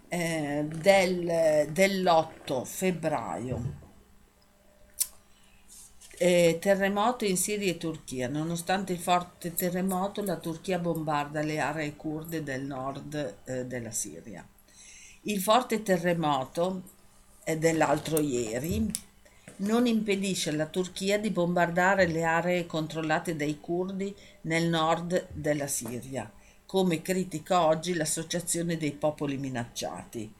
eh, 0.10 0.66
del, 0.68 1.70
dell'8 1.72 2.66
febbraio 2.66 3.88
eh, 6.22 6.58
terremoto 6.60 7.24
in 7.24 7.38
Siria 7.38 7.72
e 7.72 7.78
Turchia. 7.78 8.28
Nonostante 8.28 8.92
il 8.92 9.00
forte 9.00 9.54
terremoto, 9.54 10.22
la 10.22 10.36
Turchia 10.36 10.78
bombarda 10.78 11.42
le 11.42 11.60
aree 11.60 11.96
kurde 11.96 12.44
del 12.44 12.64
nord 12.64 13.38
eh, 13.46 13.66
della 13.66 13.92
Siria. 13.92 14.46
Il 15.22 15.40
forte 15.42 15.82
terremoto 15.82 16.82
eh, 17.46 17.58
dell'altro 17.58 18.20
ieri 18.20 18.92
non 19.58 19.86
impedisce 19.86 20.50
alla 20.50 20.66
Turchia 20.66 21.18
di 21.18 21.30
bombardare 21.32 22.06
le 22.08 22.24
aree 22.24 22.66
controllate 22.66 23.38
dai 23.38 23.60
curdi 23.60 24.14
nel 24.42 24.68
nord 24.68 25.28
della 25.32 25.68
Siria, 25.68 26.30
come 26.70 27.02
critica 27.02 27.66
oggi 27.66 27.96
l'Associazione 27.96 28.78
dei 28.78 28.92
popoli 28.92 29.38
minacciati. 29.38 30.32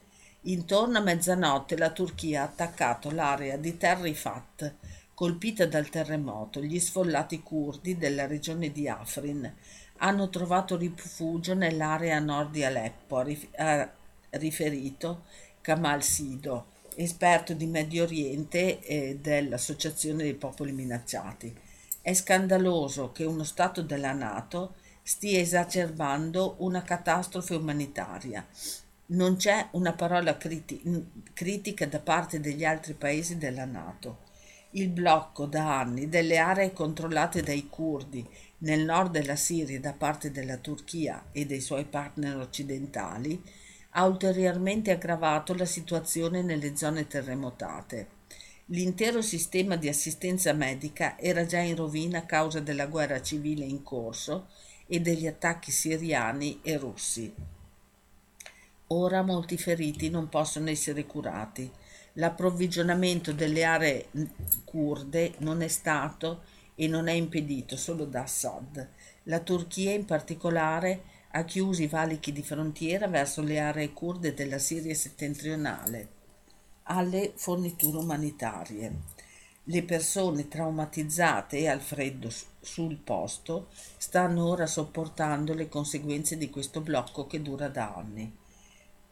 Intorno 0.42 0.98
a 0.98 1.00
mezzanotte 1.00 1.76
la 1.76 1.90
Turchia 1.90 2.42
ha 2.42 2.44
attaccato 2.44 3.10
l'area 3.10 3.56
di 3.56 3.76
Tel 3.76 3.96
Rifat, 3.96 4.74
colpita 5.12 5.66
dal 5.66 5.88
terremoto. 5.88 6.62
Gli 6.62 6.78
sfollati 6.78 7.42
curdi 7.42 7.98
della 7.98 8.28
regione 8.28 8.70
di 8.70 8.88
Afrin 8.88 9.52
hanno 9.96 10.28
trovato 10.28 10.76
rifugio 10.76 11.54
nell'area 11.54 12.20
nord 12.20 12.52
di 12.52 12.62
Aleppo, 12.62 13.24
ha 13.56 13.92
riferito 14.30 15.24
Kamal 15.60 16.04
Sido, 16.04 16.66
esperto 16.94 17.54
di 17.54 17.66
Medio 17.66 18.04
Oriente 18.04 18.78
e 18.82 19.18
dell'Associazione 19.20 20.22
dei 20.22 20.34
Popoli 20.34 20.70
Minacciati. 20.70 21.52
È 22.00 22.14
scandaloso 22.14 23.10
che 23.10 23.24
uno 23.24 23.42
Stato 23.42 23.82
della 23.82 24.12
Nato 24.12 24.74
stia 25.10 25.40
esacerbando 25.40 26.54
una 26.58 26.82
catastrofe 26.82 27.56
umanitaria. 27.56 28.46
Non 29.06 29.34
c'è 29.34 29.66
una 29.72 29.92
parola 29.92 30.36
criti- 30.36 30.80
critica 31.32 31.84
da 31.84 31.98
parte 31.98 32.38
degli 32.38 32.64
altri 32.64 32.94
paesi 32.94 33.36
della 33.36 33.64
Nato. 33.64 34.18
Il 34.70 34.88
blocco 34.88 35.46
da 35.46 35.80
anni 35.80 36.08
delle 36.08 36.38
aree 36.38 36.72
controllate 36.72 37.42
dai 37.42 37.66
curdi 37.68 38.24
nel 38.58 38.84
nord 38.84 39.10
della 39.10 39.34
Siria 39.34 39.80
da 39.80 39.92
parte 39.92 40.30
della 40.30 40.58
Turchia 40.58 41.24
e 41.32 41.44
dei 41.44 41.60
suoi 41.60 41.86
partner 41.86 42.36
occidentali 42.36 43.42
ha 43.90 44.06
ulteriormente 44.06 44.92
aggravato 44.92 45.54
la 45.56 45.64
situazione 45.64 46.42
nelle 46.42 46.76
zone 46.76 47.08
terremotate. 47.08 48.18
L'intero 48.66 49.22
sistema 49.22 49.74
di 49.74 49.88
assistenza 49.88 50.52
medica 50.52 51.18
era 51.18 51.44
già 51.44 51.58
in 51.58 51.74
rovina 51.74 52.18
a 52.18 52.26
causa 52.26 52.60
della 52.60 52.86
guerra 52.86 53.20
civile 53.20 53.64
in 53.64 53.82
corso 53.82 54.46
e 54.92 55.00
degli 55.00 55.28
attacchi 55.28 55.70
siriani 55.70 56.58
e 56.62 56.76
russi. 56.76 57.32
Ora 58.88 59.22
molti 59.22 59.56
feriti 59.56 60.10
non 60.10 60.28
possono 60.28 60.68
essere 60.68 61.06
curati. 61.06 61.70
L'approvvigionamento 62.14 63.32
delle 63.32 63.62
aree 63.62 64.08
kurde 64.64 65.34
non 65.38 65.62
è 65.62 65.68
stato 65.68 66.42
e 66.74 66.88
non 66.88 67.06
è 67.06 67.12
impedito 67.12 67.76
solo 67.76 68.04
da 68.04 68.22
Assad. 68.22 68.88
La 69.24 69.38
Turchia 69.38 69.92
in 69.92 70.04
particolare 70.04 71.02
ha 71.30 71.44
chiuso 71.44 71.82
i 71.82 71.86
valichi 71.86 72.32
di 72.32 72.42
frontiera 72.42 73.06
verso 73.06 73.42
le 73.42 73.60
aree 73.60 73.92
kurde 73.92 74.34
della 74.34 74.58
Siria 74.58 74.94
settentrionale 74.94 76.18
alle 76.84 77.32
forniture 77.36 77.98
umanitarie. 77.98 78.92
Le 79.62 79.82
persone 79.84 80.48
traumatizzate 80.48 81.58
e 81.58 81.68
al 81.68 81.80
freddo 81.80 82.28
sul 82.60 82.96
posto 82.96 83.68
stanno 83.96 84.46
ora 84.46 84.66
sopportando 84.66 85.54
le 85.54 85.68
conseguenze 85.68 86.36
di 86.36 86.50
questo 86.50 86.80
blocco 86.80 87.26
che 87.26 87.40
dura 87.40 87.68
da 87.68 87.94
anni. 87.94 88.36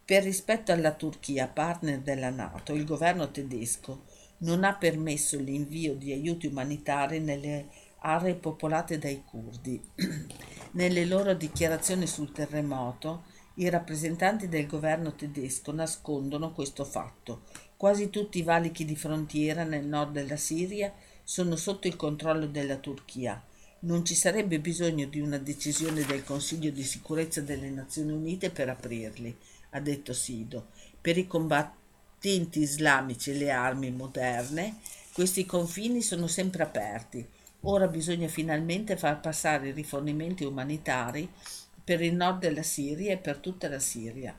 Per 0.04 0.22
rispetto 0.22 0.72
alla 0.72 0.92
Turchia, 0.92 1.48
partner 1.48 2.00
della 2.00 2.30
Nato, 2.30 2.72
il 2.72 2.84
governo 2.84 3.30
tedesco 3.30 4.04
non 4.38 4.64
ha 4.64 4.74
permesso 4.74 5.38
l'invio 5.38 5.94
di 5.94 6.12
aiuti 6.12 6.46
umanitari 6.46 7.20
nelle 7.20 7.66
aree 8.00 8.34
popolate 8.34 8.98
dai 8.98 9.22
curdi. 9.24 9.82
Nelle 10.72 11.04
loro 11.04 11.34
dichiarazioni 11.34 12.06
sul 12.06 12.32
terremoto, 12.32 13.24
i 13.54 13.68
rappresentanti 13.68 14.48
del 14.48 14.66
governo 14.66 15.14
tedesco 15.14 15.72
nascondono 15.72 16.52
questo 16.52 16.84
fatto. 16.84 17.42
Quasi 17.76 18.08
tutti 18.08 18.38
i 18.38 18.42
valichi 18.42 18.84
di 18.84 18.94
frontiera 18.94 19.64
nel 19.64 19.87
nord 19.87 20.12
della 20.12 20.37
Siria 20.37 20.92
sono 21.28 21.56
sotto 21.56 21.88
il 21.88 21.96
controllo 21.96 22.46
della 22.46 22.76
Turchia. 22.76 23.42
Non 23.80 24.04
ci 24.04 24.14
sarebbe 24.14 24.60
bisogno 24.60 25.04
di 25.06 25.20
una 25.20 25.36
decisione 25.36 26.04
del 26.06 26.24
Consiglio 26.24 26.70
di 26.70 26.82
sicurezza 26.82 27.42
delle 27.42 27.68
Nazioni 27.68 28.12
Unite 28.12 28.50
per 28.50 28.70
aprirli, 28.70 29.36
ha 29.70 29.80
detto 29.80 30.14
Sido. 30.14 30.68
Per 31.00 31.18
i 31.18 31.26
combattenti 31.26 32.60
islamici 32.60 33.32
e 33.32 33.34
le 33.34 33.50
armi 33.50 33.90
moderne, 33.90 34.76
questi 35.12 35.44
confini 35.44 36.00
sono 36.00 36.28
sempre 36.28 36.62
aperti 36.62 37.26
Ora 37.62 37.88
bisogna 37.88 38.28
finalmente 38.28 38.96
far 38.96 39.20
passare 39.20 39.68
i 39.68 39.72
rifornimenti 39.72 40.44
umanitari 40.44 41.28
per 41.82 42.00
il 42.00 42.14
nord 42.14 42.38
della 42.38 42.62
Siria 42.62 43.12
e 43.12 43.16
per 43.16 43.38
tutta 43.38 43.68
la 43.68 43.80
Siria. 43.80 44.38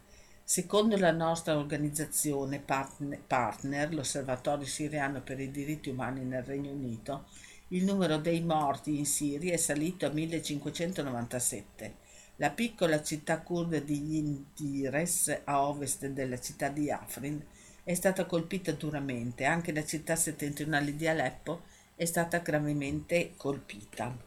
Secondo 0.51 0.97
la 0.97 1.11
nostra 1.11 1.55
organizzazione 1.55 2.57
partner, 2.57 3.93
l'Osservatorio 3.93 4.65
siriano 4.65 5.21
per 5.21 5.39
i 5.39 5.51
diritti 5.51 5.89
umani 5.89 6.23
nel 6.23 6.41
Regno 6.41 6.71
Unito, 6.71 7.27
il 7.67 7.83
numero 7.83 8.17
dei 8.17 8.41
morti 8.41 8.97
in 8.97 9.05
Siria 9.05 9.53
è 9.53 9.57
salito 9.57 10.07
a 10.07 10.09
1597. 10.09 11.97
La 12.37 12.49
piccola 12.49 13.03
città 13.03 13.41
kurda 13.41 13.77
di 13.77 14.01
Yindires, 14.03 15.41
a 15.43 15.67
ovest 15.67 16.07
della 16.07 16.39
città 16.39 16.69
di 16.69 16.89
Afrin, 16.89 17.45
è 17.83 17.93
stata 17.93 18.25
colpita 18.25 18.71
duramente. 18.71 19.45
Anche 19.45 19.71
la 19.71 19.85
città 19.85 20.15
settentrionale 20.15 20.95
di 20.95 21.05
Aleppo 21.05 21.61
è 21.93 22.05
stata 22.05 22.39
gravemente 22.39 23.33
colpita. 23.37 24.17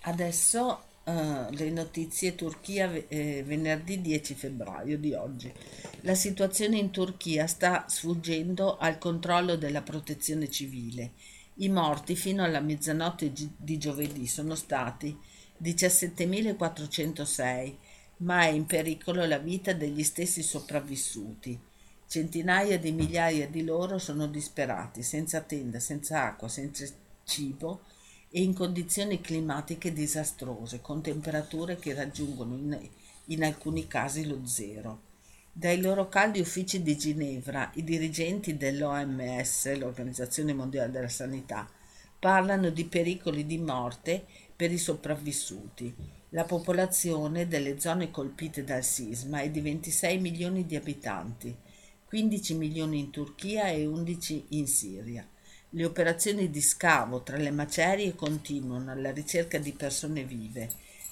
Adesso 0.00 0.84
uh, 1.04 1.46
le 1.50 1.70
notizie 1.70 2.34
Turchia 2.34 2.90
eh, 3.08 3.42
venerdì 3.44 4.00
10 4.00 4.34
febbraio 4.34 4.98
di 4.98 5.12
oggi. 5.14 5.52
La 6.02 6.14
situazione 6.14 6.78
in 6.78 6.90
Turchia 6.90 7.46
sta 7.46 7.84
sfuggendo 7.88 8.78
al 8.78 8.98
controllo 8.98 9.56
della 9.56 9.82
protezione 9.82 10.50
civile. 10.50 11.12
I 11.56 11.68
morti 11.68 12.16
fino 12.16 12.42
alla 12.42 12.60
mezzanotte 12.60 13.32
di 13.56 13.78
giovedì 13.78 14.26
sono 14.26 14.54
stati 14.54 15.14
17.406, 15.62 17.74
ma 18.18 18.42
è 18.42 18.48
in 18.48 18.66
pericolo 18.66 19.24
la 19.26 19.38
vita 19.38 19.72
degli 19.72 20.02
stessi 20.02 20.42
sopravvissuti. 20.42 21.58
Centinaia 22.06 22.78
di 22.78 22.92
migliaia 22.92 23.46
di 23.46 23.62
loro 23.62 23.98
sono 23.98 24.26
disperati, 24.26 25.02
senza 25.02 25.42
tenda, 25.42 25.78
senza 25.78 26.24
acqua, 26.24 26.48
senza 26.48 26.86
cibo 27.24 27.82
e 28.30 28.42
in 28.42 28.54
condizioni 28.54 29.20
climatiche 29.20 29.92
disastrose, 29.92 30.80
con 30.80 31.02
temperature 31.02 31.76
che 31.76 31.94
raggiungono 31.94 32.54
in, 32.54 32.88
in 33.26 33.44
alcuni 33.44 33.86
casi 33.86 34.26
lo 34.26 34.46
zero. 34.46 35.08
Dai 35.52 35.80
loro 35.80 36.08
caldi 36.08 36.38
uffici 36.38 36.82
di 36.82 36.96
Ginevra, 36.96 37.70
i 37.74 37.82
dirigenti 37.82 38.56
dell'OMS, 38.56 39.76
l'Organizzazione 39.76 40.52
Mondiale 40.52 40.92
della 40.92 41.08
Sanità, 41.08 41.68
parlano 42.18 42.70
di 42.70 42.84
pericoli 42.84 43.44
di 43.44 43.58
morte 43.58 44.24
per 44.54 44.70
i 44.70 44.78
sopravvissuti. 44.78 45.92
La 46.30 46.44
popolazione 46.44 47.48
delle 47.48 47.80
zone 47.80 48.10
colpite 48.10 48.62
dal 48.62 48.84
sisma 48.84 49.40
è 49.40 49.50
di 49.50 49.60
26 49.60 50.18
milioni 50.18 50.64
di 50.64 50.76
abitanti 50.76 51.56
15 52.10 52.54
milioni 52.54 52.98
in 52.98 53.10
Turchia 53.10 53.68
e 53.68 53.86
11 53.86 54.46
in 54.48 54.66
Siria. 54.66 55.24
Le 55.72 55.84
operazioni 55.84 56.50
di 56.50 56.60
scavo 56.60 57.22
tra 57.22 57.36
le 57.36 57.52
macerie 57.52 58.16
continuano 58.16 58.90
alla 58.90 59.12
ricerca 59.12 59.56
di 59.58 59.72
persone 59.72 60.24
vive. 60.24 60.68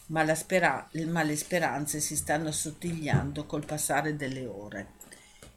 ma, 0.07 0.35
spera- 0.35 0.89
ma 1.07 1.23
le 1.23 1.37
speranze 1.37 2.01
si 2.01 2.17
stanno 2.17 2.49
assottigliando 2.49 3.47
col 3.47 3.65
passare 3.65 4.17
delle 4.17 4.47
ore. 4.47 4.95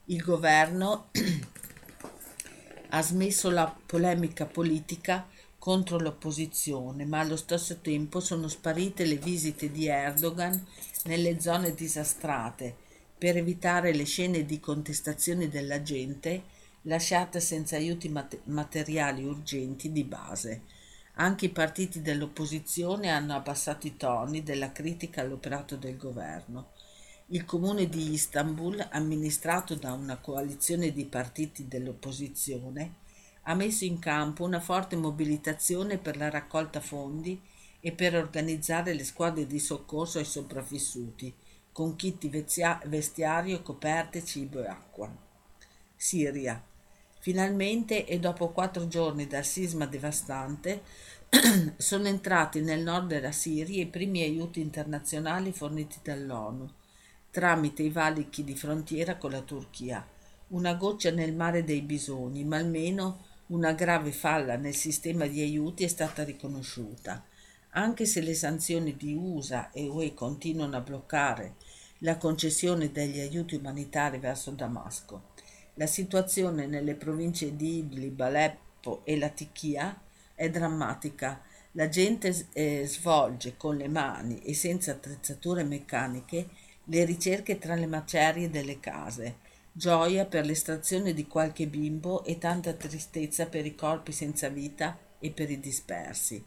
Il 0.06 0.22
governo 0.22 1.10
ha 2.90 3.02
smesso 3.02 3.50
la 3.50 3.76
polemica 3.86 4.46
politica 4.46 5.28
contro 5.58 5.98
l'opposizione, 5.98 7.04
ma 7.06 7.22
allo 7.22 7.38
stesso 7.38 7.80
tempo 7.80 8.20
sono 8.20 8.48
sparite 8.48 9.06
le 9.06 9.18
visite 9.18 9.72
di 9.72 9.88
Erdogan 9.88 10.64
nelle 11.06 11.40
zone 11.40 11.74
disastrate 11.74 12.76
per 13.18 13.38
evitare 13.38 13.94
le 13.94 14.04
scene 14.04 14.46
di 14.46 14.60
contestazione 14.60 15.50
della 15.50 15.82
gente 15.82 16.60
lasciata 16.84 17.40
senza 17.40 17.76
aiuti 17.76 18.10
mat- 18.10 18.40
materiali 18.46 19.24
urgenti 19.24 19.92
di 19.92 20.04
base. 20.04 20.64
Anche 21.16 21.46
i 21.46 21.50
partiti 21.50 22.02
dell'opposizione 22.02 23.10
hanno 23.10 23.36
abbassato 23.36 23.86
i 23.86 23.98
toni 23.98 24.44
della 24.44 24.72
critica 24.72 25.22
all'operato 25.22 25.76
del 25.76 25.98
governo. 25.98 26.72
Il 27.28 27.46
comune 27.46 27.88
di 27.88 28.12
Istanbul, 28.12 28.88
amministrato 28.92 29.76
da 29.76 29.94
una 29.94 30.18
coalizione 30.18 30.92
di 30.92 31.06
partiti 31.06 31.68
dell'opposizione, 31.68 32.96
ha 33.44 33.54
messo 33.54 33.86
in 33.86 34.00
campo 34.00 34.44
una 34.44 34.60
forte 34.60 34.96
mobilitazione 34.96 35.98
per 35.98 36.18
la 36.18 36.30
raccolta 36.30 36.80
fondi 36.80 37.40
e 37.80 37.92
per 37.92 38.16
organizzare 38.16 38.94
le 38.94 39.04
squadre 39.04 39.48
di 39.48 39.60
soccorso 39.60 40.18
ai 40.20 40.26
sopravvissuti, 40.26 41.34
con 41.72 41.96
kit 41.96 42.28
vestiario, 42.88 43.62
coperte, 43.62 44.24
cibo 44.24 44.64
e 44.64 44.68
acqua. 44.68 45.12
Siria. 45.96 46.71
Finalmente 47.22 48.06
e 48.06 48.20
dopo 48.20 48.50
quattro 48.50 48.88
giorni 48.88 49.28
dal 49.28 49.46
sisma 49.46 49.86
devastante 49.86 50.82
sono 51.78 52.08
entrati 52.08 52.62
nel 52.62 52.82
nord 52.82 53.08
della 53.08 53.32
Siria 53.32 53.82
i 53.82 53.88
primi 53.88 54.22
aiuti 54.22 54.60
internazionali 54.60 55.54
forniti 55.54 55.98
dall'ONU 56.04 56.70
tramite 57.32 57.82
i 57.84 57.90
valichi 57.90 58.44
di 58.44 58.56
frontiera 58.56 59.16
con 59.16 59.32
la 59.32 59.42
Turchia. 59.42 60.06
Una 60.50 60.74
goccia 60.74 61.12
nel 61.12 61.34
mare 61.34 61.64
dei 61.64 61.82
bisogni, 61.82 62.44
ma 62.44 62.58
almeno 62.58 63.26
una 63.48 63.72
grave 63.72 64.12
falla 64.12 64.58
nel 64.58 64.76
sistema 64.76 65.26
di 65.26 65.42
aiuti 65.42 65.86
è 65.86 65.88
stata 65.88 66.24
riconosciuta. 66.24 67.24
Anche 67.74 68.06
se 68.06 68.20
le 68.20 68.34
sanzioni 68.34 68.98
di 68.98 69.14
USA 69.14 69.72
e 69.72 69.88
UE 69.88 70.14
continuano 70.14 70.76
a 70.76 70.82
bloccare 70.82 71.56
la 72.00 72.18
concessione 72.18 72.92
degli 72.92 73.20
aiuti 73.20 73.56
umanitari 73.56 74.18
verso 74.18 74.52
Damasco, 74.52 75.30
la 75.82 75.88
situazione 75.88 76.68
nelle 76.68 76.94
province 76.94 77.56
di 77.56 77.80
Idlib, 77.80 78.20
Aleppo 78.20 79.02
e 79.04 79.18
Latichia 79.18 80.00
è 80.36 80.48
drammatica. 80.48 81.42
La 81.72 81.90
gente 81.90 82.50
eh, 82.54 82.86
svolge 82.86 83.58
con 83.58 83.78
le 83.78 83.88
mani 83.88 84.44
e 84.44 84.54
senza 84.54 84.92
attrezzature 84.92 85.64
meccaniche 85.64 86.50
le 86.84 87.04
ricerche 87.04 87.58
tra 87.58 87.74
le 87.74 87.88
macerie 87.88 88.52
delle 88.52 88.80
case, 88.80 89.38
gioia 89.72 90.26
per 90.26 90.46
l'estrazione 90.46 91.16
di 91.16 91.26
qualche 91.26 91.66
bimbo 91.66 92.24
e 92.26 92.38
tanta 92.38 92.74
tristezza 92.74 93.48
per 93.48 93.66
i 93.66 93.74
corpi 93.74 94.12
senza 94.12 94.50
vita 94.50 94.96
e 95.18 95.32
per 95.32 95.50
i 95.50 95.60
dispersi. 95.60 96.46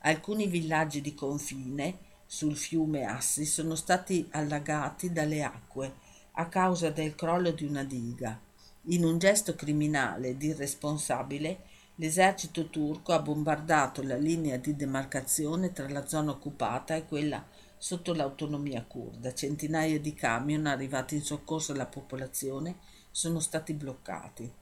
Alcuni 0.00 0.48
villaggi 0.48 1.00
di 1.00 1.14
confine 1.14 1.98
sul 2.26 2.56
fiume 2.56 3.04
Assi 3.04 3.44
sono 3.44 3.76
stati 3.76 4.26
allagati 4.32 5.12
dalle 5.12 5.44
acque 5.44 5.92
a 6.32 6.48
causa 6.48 6.90
del 6.90 7.14
crollo 7.14 7.52
di 7.52 7.64
una 7.64 7.84
diga. 7.84 8.50
In 8.86 9.04
un 9.04 9.18
gesto 9.18 9.54
criminale 9.54 10.30
ed 10.30 10.42
irresponsabile, 10.42 11.60
l'esercito 11.96 12.68
turco 12.68 13.12
ha 13.12 13.20
bombardato 13.20 14.02
la 14.02 14.16
linea 14.16 14.56
di 14.56 14.74
demarcazione 14.74 15.72
tra 15.72 15.88
la 15.88 16.04
zona 16.08 16.32
occupata 16.32 16.96
e 16.96 17.06
quella 17.06 17.46
sotto 17.78 18.12
l'autonomia 18.12 18.82
curda. 18.82 19.34
Centinaia 19.34 20.00
di 20.00 20.14
camion 20.14 20.66
arrivati 20.66 21.14
in 21.14 21.22
soccorso 21.22 21.70
alla 21.70 21.86
popolazione 21.86 22.78
sono 23.12 23.38
stati 23.38 23.72
bloccati. 23.72 24.52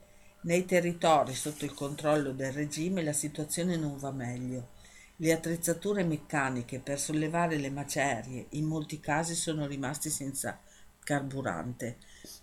Nei 0.41 0.65
territori 0.65 1.33
sotto 1.33 1.65
il 1.65 1.73
controllo 1.73 2.31
del 2.31 2.51
regime 2.51 3.01
la 3.01 3.13
situazione 3.13 3.75
non 3.75 3.97
va 3.97 4.11
meglio. 4.11 4.69
Le 5.15 5.31
attrezzature 5.31 6.03
meccaniche 6.03 6.79
per 6.79 6.99
sollevare 6.99 7.57
le 7.57 7.71
macerie 7.71 8.45
in 8.49 8.65
molti 8.65 8.99
casi 8.99 9.33
sono 9.33 9.65
rimasti 9.65 10.11
senza 10.11 10.59
carburante. 11.03 11.97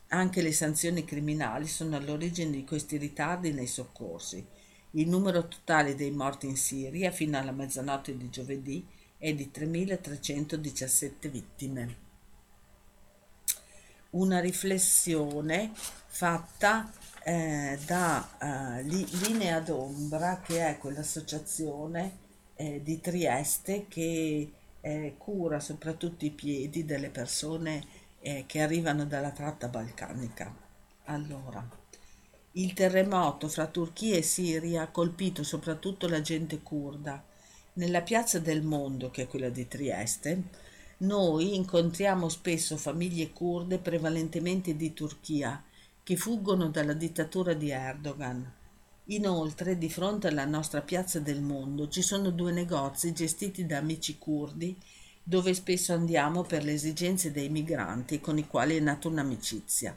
Anche 0.09 0.43
le 0.43 0.53
sanzioni 0.53 1.05
criminali 1.05 1.67
sono 1.67 1.97
all'origine 1.97 2.51
di 2.51 2.65
questi 2.65 2.97
ritardi 2.97 3.53
nei 3.53 3.67
soccorsi. 3.67 4.45
Il 4.93 5.09
numero 5.09 5.47
totale 5.49 5.95
dei 5.95 6.11
morti 6.11 6.47
in 6.47 6.57
Siria 6.57 7.11
fino 7.11 7.39
alla 7.39 7.53
mezzanotte 7.53 8.17
di 8.17 8.31
giovedì 8.31 8.87
e 9.19 9.35
di 9.35 9.51
3.317 9.55 11.31
vittime. 11.31 12.07
Una 14.11 14.41
riflessione 14.41 15.73
fatta 15.75 16.91
eh, 17.23 17.79
da 17.85 18.79
eh, 18.79 18.83
Linea 18.83 19.61
d'Ombra, 19.61 20.41
che 20.41 20.67
è 20.67 20.79
quell'associazione 20.79 22.27
eh, 22.55 22.81
di 22.83 23.01
Trieste 23.01 23.87
che 23.89 24.51
eh, 24.81 25.15
cura 25.19 25.61
soprattutto 25.61 26.25
i 26.25 26.31
piedi 26.31 26.85
delle 26.85 27.11
persone 27.11 27.85
eh, 28.29 28.45
che 28.47 28.61
arrivano 28.61 29.07
dalla 29.07 29.31
tratta 29.31 29.69
balcanica. 29.69 30.55
Allora, 31.05 31.67
il 32.53 32.75
terremoto 32.75 33.49
fra 33.49 33.67
Turchia 33.67 34.17
e 34.17 34.23
Siria 34.23 34.83
ha 34.83 34.89
colpito 34.89 35.43
soprattutto 35.43 36.09
la 36.09 36.21
gente 36.21 36.61
curda 36.61 37.25
nella 37.75 38.03
piazza 38.03 38.39
del 38.41 38.63
mondo, 38.63 39.11
che 39.11 39.23
è 39.23 39.27
quella 39.29 39.51
di 39.51 39.69
Trieste, 39.69 40.43
noi 40.99 41.55
incontriamo 41.55 42.29
spesso 42.29 42.77
famiglie 42.77 43.31
kurde 43.31 43.79
prevalentemente 43.79 44.75
di 44.75 44.93
Turchia 44.93 45.63
che 46.03 46.17
fuggono 46.17 46.69
dalla 46.69 46.95
dittatura 46.95 47.55
di 47.55 47.71
Erdogan. 47.71 48.53
Inoltre, 49.11 49.79
di 49.79 49.89
fronte 49.89 50.27
alla 50.27 50.45
nostra 50.45 50.83
piazza 50.83 51.21
del 51.21 51.41
mondo 51.41 51.89
ci 51.89 52.03
sono 52.03 52.31
due 52.31 52.51
negozi 52.51 53.13
gestiti 53.13 53.65
da 53.65 53.79
amici 53.79 54.19
curdi 54.19 54.77
dove 55.29 55.53
spesso 55.53 55.93
andiamo 55.93 56.43
per 56.43 56.65
le 56.65 56.73
esigenze 56.73 57.31
dei 57.31 57.51
migranti 57.51 58.19
con 58.19 58.39
i 58.39 58.47
quali 58.47 58.79
è 58.79 58.81
nata 58.81 59.09
un'amicizia. 59.09 59.95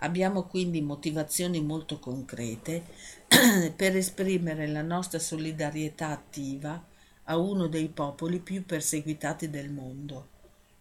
Abbiamo 0.00 0.42
quindi 0.42 0.82
motivazioni 0.82 1.62
molto 1.62 1.98
concrete 1.98 2.84
per 3.74 3.96
esprimere 3.96 4.66
la 4.66 4.82
nostra 4.82 5.18
solidarietà 5.18 6.08
attiva 6.08 6.84
a 7.24 7.38
uno 7.38 7.66
dei 7.66 7.88
popoli 7.88 8.40
più 8.40 8.66
perseguitati 8.66 9.48
del 9.48 9.70
mondo. 9.70 10.28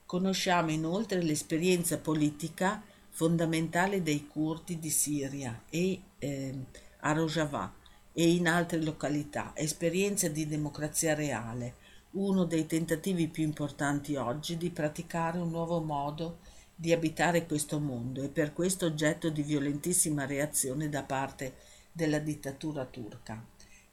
Conosciamo 0.06 0.70
inoltre 0.70 1.24
l'esperienza 1.24 1.98
politica 1.98 2.84
fondamentale 3.10 4.04
dei 4.04 4.28
curdi 4.28 4.80
di 4.80 4.90
Siria 4.90 5.64
e 5.70 6.02
eh, 6.20 6.54
a 7.00 7.14
Rojava 7.14 7.74
e 8.12 8.30
in 8.30 8.50
altre 8.50 8.82
località, 8.82 9.54
esperienza 9.56 10.28
di 10.28 10.46
democrazia 10.46 11.14
reale, 11.14 11.76
uno 12.12 12.44
dei 12.44 12.66
tentativi 12.66 13.28
più 13.28 13.44
importanti 13.44 14.16
oggi 14.16 14.58
di 14.58 14.70
praticare 14.70 15.38
un 15.38 15.50
nuovo 15.50 15.80
modo 15.80 16.40
di 16.76 16.92
abitare 16.92 17.46
questo 17.46 17.80
mondo 17.80 18.22
e 18.24 18.28
per 18.28 18.54
questo 18.54 18.88
oggetto 18.88 19.30
di 19.30 19.44
violentissima 19.44 20.26
reazione 20.26 20.90
da 20.90 21.04
parte 21.04 21.56
della 21.92 22.20
dittatura 22.20 22.86
turca. 22.86 23.42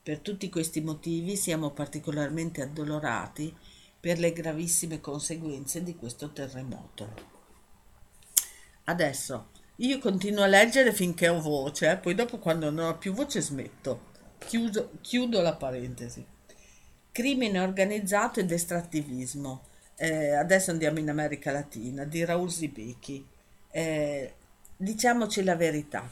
Per 0.03 0.19
tutti 0.21 0.49
questi 0.49 0.81
motivi 0.81 1.37
siamo 1.37 1.71
particolarmente 1.71 2.63
addolorati 2.63 3.55
per 4.01 4.19
le 4.19 4.33
gravissime 4.33 5.01
conseguenze 5.01 5.83
di 5.83 5.95
questo 5.97 6.33
terremoto. 6.33 7.37
Adesso 8.85 9.49
io 9.77 9.99
continuo 9.99 10.43
a 10.43 10.47
leggere 10.47 10.93
finché 10.93 11.29
ho 11.29 11.41
voce, 11.41 11.91
eh? 11.91 11.97
poi 11.99 12.15
dopo 12.15 12.39
quando 12.39 12.71
non 12.71 12.87
ho 12.87 12.99
più 12.99 13.13
voce 13.13 13.41
smetto. 13.41 14.07
Chiudo, 14.39 14.93
chiudo 15.03 15.43
la 15.43 15.55
parentesi. 15.55 16.25
Crimine 17.19 17.59
organizzato 17.59 18.39
ed 18.39 18.53
estrattivismo. 18.53 19.63
Eh, 19.97 20.37
adesso 20.37 20.71
andiamo 20.71 21.01
in 21.01 21.11
America 21.11 21.51
Latina, 21.51 22.05
di 22.05 22.25
Raul 22.25 22.49
Zibecchi. 22.49 23.27
Eh, 23.73 24.35
diciamoci 24.77 25.43
la 25.43 25.57
verità 25.57 26.09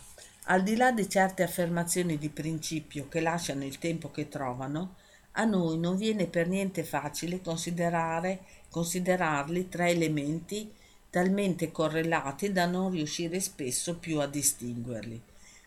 al 0.47 0.65
di 0.65 0.75
là 0.75 0.91
di 0.91 1.09
certe 1.09 1.45
affermazioni 1.45 2.19
di 2.19 2.29
principio 2.29 3.07
che 3.09 3.21
lasciano 3.21 3.65
il 3.65 3.79
tempo 3.79 4.11
che 4.11 4.29
trovano, 4.29 4.97
a 5.35 5.45
noi 5.45 5.79
non 5.79 5.97
viene 5.97 6.27
per 6.27 6.49
niente 6.49 6.83
facile 6.83 7.41
considerarli 7.41 9.69
tra 9.69 9.89
elementi 9.89 10.73
talmente 11.09 11.71
correlati 11.71 12.51
da 12.51 12.67
non 12.67 12.91
riuscire 12.91 13.39
spesso 13.39 13.97
più 13.99 14.19
a 14.19 14.27
distinguerli. 14.27 15.23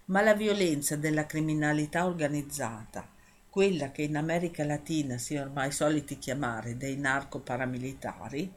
Ma 0.07 0.21
la 0.21 0.33
violenza 0.33 0.97
della 0.97 1.25
criminalità 1.25 2.05
organizzata, 2.05 3.15
quella 3.49 3.91
che 3.91 4.03
in 4.03 4.15
America 4.15 4.63
Latina 4.63 5.17
si 5.17 5.35
è 5.35 5.41
ormai 5.41 5.71
soliti 5.71 6.17
chiamare 6.17 6.77
dei 6.77 6.97
narco-paramilitari, 6.97 8.51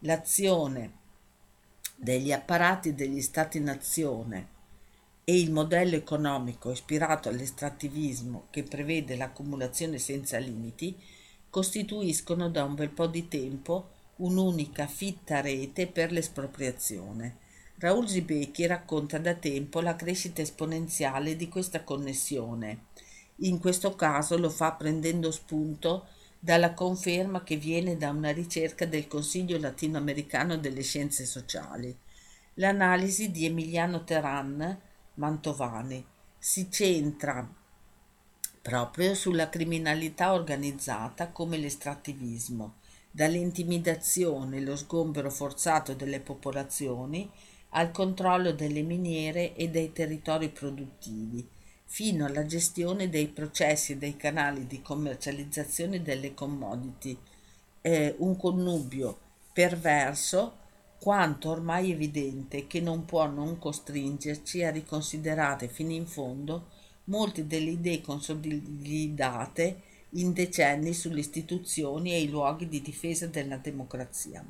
l'azione 0.00 0.98
degli 1.94 2.32
apparati 2.32 2.94
degli 2.94 3.20
Stati-nazione 3.20 4.58
e 5.24 5.38
il 5.38 5.52
modello 5.52 5.96
economico 5.96 6.70
ispirato 6.70 7.28
all'estrattivismo 7.28 8.46
che 8.50 8.62
prevede 8.62 9.16
l'accumulazione 9.16 9.98
senza 9.98 10.38
limiti 10.38 10.96
costituiscono 11.50 12.48
da 12.48 12.64
un 12.64 12.74
bel 12.74 12.88
po' 12.88 13.06
di 13.06 13.28
tempo 13.28 13.90
un'unica 14.16 14.86
fitta 14.86 15.40
rete 15.40 15.86
per 15.86 16.12
l'espropriazione. 16.12 17.36
Raoul 17.78 18.08
Zibecchi 18.08 18.66
racconta 18.66 19.18
da 19.18 19.34
tempo 19.34 19.80
la 19.80 19.96
crescita 19.96 20.42
esponenziale 20.42 21.36
di 21.36 21.48
questa 21.48 21.82
connessione. 21.82 22.86
In 23.42 23.58
questo 23.58 23.94
caso 23.94 24.36
lo 24.36 24.50
fa 24.50 24.72
prendendo 24.72 25.30
spunto 25.30 26.06
dalla 26.38 26.74
conferma 26.74 27.42
che 27.42 27.56
viene 27.56 27.96
da 27.96 28.10
una 28.10 28.32
ricerca 28.32 28.84
del 28.86 29.06
Consiglio 29.06 29.58
latinoamericano 29.58 30.58
delle 30.58 30.82
scienze 30.82 31.24
sociali. 31.24 31.96
L'analisi 32.54 33.30
di 33.30 33.46
Emiliano 33.46 34.04
Teran 34.04 34.78
Mantovani 35.14 36.04
si 36.38 36.70
centra 36.70 37.48
proprio 38.60 39.14
sulla 39.14 39.48
criminalità 39.48 40.32
organizzata 40.32 41.28
come 41.28 41.56
l'estrattivismo, 41.56 42.74
dall'intimidazione 43.10 44.58
e 44.58 44.60
lo 44.60 44.76
sgombero 44.76 45.30
forzato 45.30 45.94
delle 45.94 46.20
popolazioni 46.20 47.30
al 47.70 47.90
controllo 47.90 48.52
delle 48.52 48.82
miniere 48.82 49.54
e 49.54 49.68
dei 49.68 49.92
territori 49.92 50.50
produttivi, 50.50 51.48
fino 51.92 52.24
alla 52.24 52.46
gestione 52.46 53.08
dei 53.08 53.26
processi 53.26 53.92
e 53.92 53.96
dei 53.96 54.16
canali 54.16 54.64
di 54.68 54.80
commercializzazione 54.80 56.02
delle 56.02 56.34
commodity. 56.34 57.18
È 57.80 58.14
un 58.18 58.36
connubio 58.36 59.18
perverso 59.52 60.58
quanto 61.00 61.50
ormai 61.50 61.90
evidente 61.90 62.68
che 62.68 62.80
non 62.80 63.04
può 63.06 63.26
non 63.26 63.58
costringerci 63.58 64.62
a 64.62 64.70
riconsiderare 64.70 65.66
fino 65.66 65.90
in 65.90 66.06
fondo 66.06 66.68
molte 67.06 67.48
delle 67.48 67.70
idee 67.70 68.00
consolidate 68.00 69.82
in 70.10 70.32
decenni 70.32 70.94
sulle 70.94 71.18
istituzioni 71.18 72.12
e 72.12 72.20
i 72.22 72.28
luoghi 72.28 72.68
di 72.68 72.80
difesa 72.80 73.26
della 73.26 73.56
democrazia. 73.56 74.44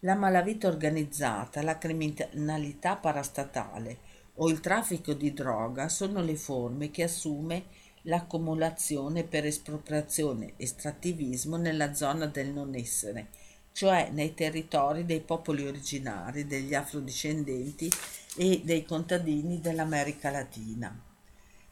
La 0.00 0.14
malavita 0.14 0.68
organizzata, 0.68 1.62
la 1.62 1.78
criminalità 1.78 2.94
parastatale 2.94 4.11
o 4.36 4.48
il 4.48 4.60
traffico 4.60 5.12
di 5.12 5.32
droga 5.32 5.88
sono 5.88 6.22
le 6.22 6.36
forme 6.36 6.90
che 6.90 7.02
assume 7.02 7.64
l'accumulazione 8.02 9.24
per 9.24 9.44
espropriazione 9.44 10.54
estrattivismo 10.56 11.56
nella 11.56 11.94
zona 11.94 12.26
del 12.26 12.48
non 12.48 12.74
essere, 12.74 13.28
cioè 13.72 14.10
nei 14.10 14.34
territori 14.34 15.04
dei 15.04 15.20
popoli 15.20 15.66
originari, 15.66 16.46
degli 16.46 16.74
afrodiscendenti 16.74 17.90
e 18.36 18.62
dei 18.64 18.84
contadini 18.84 19.60
dell'America 19.60 20.30
Latina. 20.30 20.98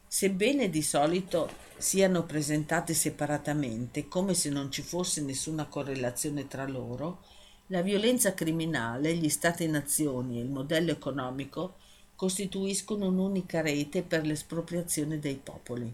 Sebbene 0.07 0.69
di 0.69 0.81
solito 0.81 1.49
siano 1.77 2.25
presentate 2.25 2.93
separatamente, 2.93 4.07
come 4.07 4.33
se 4.33 4.49
non 4.49 4.71
ci 4.71 4.81
fosse 4.81 5.21
nessuna 5.21 5.65
correlazione 5.65 6.47
tra 6.47 6.67
loro, 6.67 7.23
la 7.67 7.81
violenza 7.81 8.33
criminale, 8.33 9.15
gli 9.15 9.29
stati-nazioni 9.29 10.37
e 10.37 10.41
il 10.41 10.49
modello 10.49 10.91
economico 10.91 11.75
costituiscono 12.21 13.07
un'unica 13.07 13.61
rete 13.61 14.03
per 14.03 14.27
l'espropriazione 14.27 15.17
dei 15.17 15.41
popoli. 15.43 15.91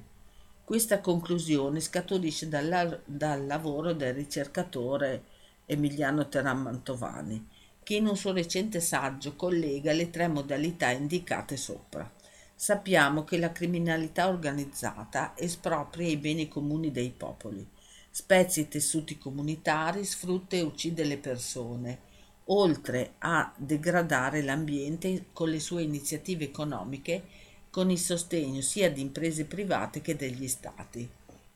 Questa 0.62 1.00
conclusione 1.00 1.80
scaturisce 1.80 2.50
dal, 2.50 3.02
dal 3.06 3.46
lavoro 3.46 3.94
del 3.94 4.14
ricercatore 4.14 5.24
Emiliano 5.66 6.28
Teran 6.28 6.62
Mantovani, 6.62 7.48
che 7.82 7.96
in 7.96 8.08
un 8.08 8.18
suo 8.18 8.34
recente 8.34 8.82
saggio 8.82 9.38
collega 9.38 9.94
le 9.94 10.10
tre 10.10 10.28
modalità 10.28 10.90
indicate 10.90 11.56
sopra. 11.56 12.12
Sappiamo 12.54 13.24
che 13.24 13.38
la 13.38 13.54
criminalità 13.54 14.28
organizzata 14.28 15.32
espropria 15.38 16.10
i 16.10 16.18
beni 16.18 16.50
comuni 16.50 16.92
dei 16.92 17.12
popoli, 17.12 17.66
spezza 18.12 18.60
i 18.60 18.68
tessuti 18.68 19.18
comunitari, 19.18 20.04
sfrutta 20.04 20.58
e 20.58 20.62
uccide 20.62 21.06
le 21.06 21.20
persone, 21.20 22.00
oltre 22.48 23.14
a 23.20 23.54
degradare 23.56 24.42
l'ambiente 24.42 25.26
con 25.34 25.50
le 25.50 25.60
sue 25.60 25.82
iniziative 25.84 26.46
economiche 26.46 27.24
con 27.70 27.92
il 27.92 28.00
sostegno 28.00 28.62
sia 28.62 28.92
di 28.92 29.02
imprese 29.02 29.46
private 29.46 30.02
che 30.02 30.16
degli 30.16 30.48
stati. 30.48 31.10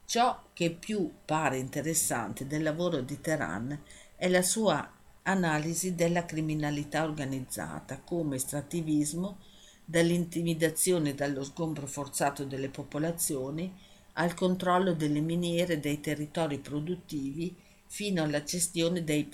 Ciò 0.06 0.44
che 0.54 0.72
più 0.72 1.10
pare 1.26 1.58
interessante 1.58 2.46
del 2.46 2.64
lavoro 2.64 3.02
di 3.02 3.20
Teheran 3.22 3.80
è 4.16 4.28
la 4.28 4.42
sua 4.42 4.92
analisi 5.24 5.96
della 5.96 6.26
criminalità 6.26 7.04
organizzata 7.04 8.00
come 8.00 8.36
estrattivismo, 8.36 9.38
dall'intimidazione 9.86 11.10
e 11.10 11.16
dallo 11.16 11.44
sgombro 11.44 11.86
forzato 11.86 12.46
delle 12.46 12.70
popolazioni 12.70 13.74
al 14.14 14.34
controllo 14.34 14.94
delle 14.94 15.20
miniere 15.22 15.80
dei 15.80 16.00
territori 16.00 16.60
produttivi 16.60 17.56
fino 17.88 18.24
alla 18.24 18.44
gestione 18.44 19.04
dei 19.04 19.26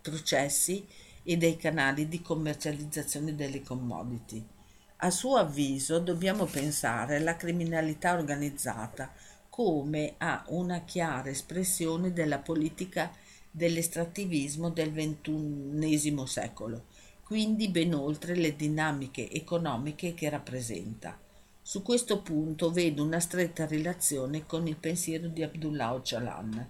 processi 0.00 0.86
e 1.22 1.36
dei 1.36 1.56
canali 1.56 2.08
di 2.08 2.22
commercializzazione 2.22 3.34
delle 3.34 3.62
commodity. 3.62 4.44
A 5.02 5.10
suo 5.10 5.36
avviso 5.36 5.98
dobbiamo 5.98 6.44
pensare 6.44 7.16
alla 7.16 7.36
criminalità 7.36 8.12
organizzata 8.12 9.12
come 9.48 10.14
a 10.18 10.44
una 10.48 10.80
chiara 10.80 11.30
espressione 11.30 12.12
della 12.12 12.38
politica 12.38 13.12
dell'estrattivismo 13.50 14.70
del 14.70 14.92
XXI 14.92 16.22
secolo, 16.26 16.84
quindi 17.24 17.68
ben 17.68 17.94
oltre 17.94 18.34
le 18.34 18.54
dinamiche 18.56 19.30
economiche 19.30 20.14
che 20.14 20.28
rappresenta. 20.28 21.18
Su 21.62 21.82
questo 21.82 22.22
punto 22.22 22.70
vedo 22.70 23.04
una 23.04 23.20
stretta 23.20 23.66
relazione 23.66 24.46
con 24.46 24.66
il 24.66 24.76
pensiero 24.76 25.28
di 25.28 25.42
Abdullah 25.42 25.94
Öcalan, 25.94 26.68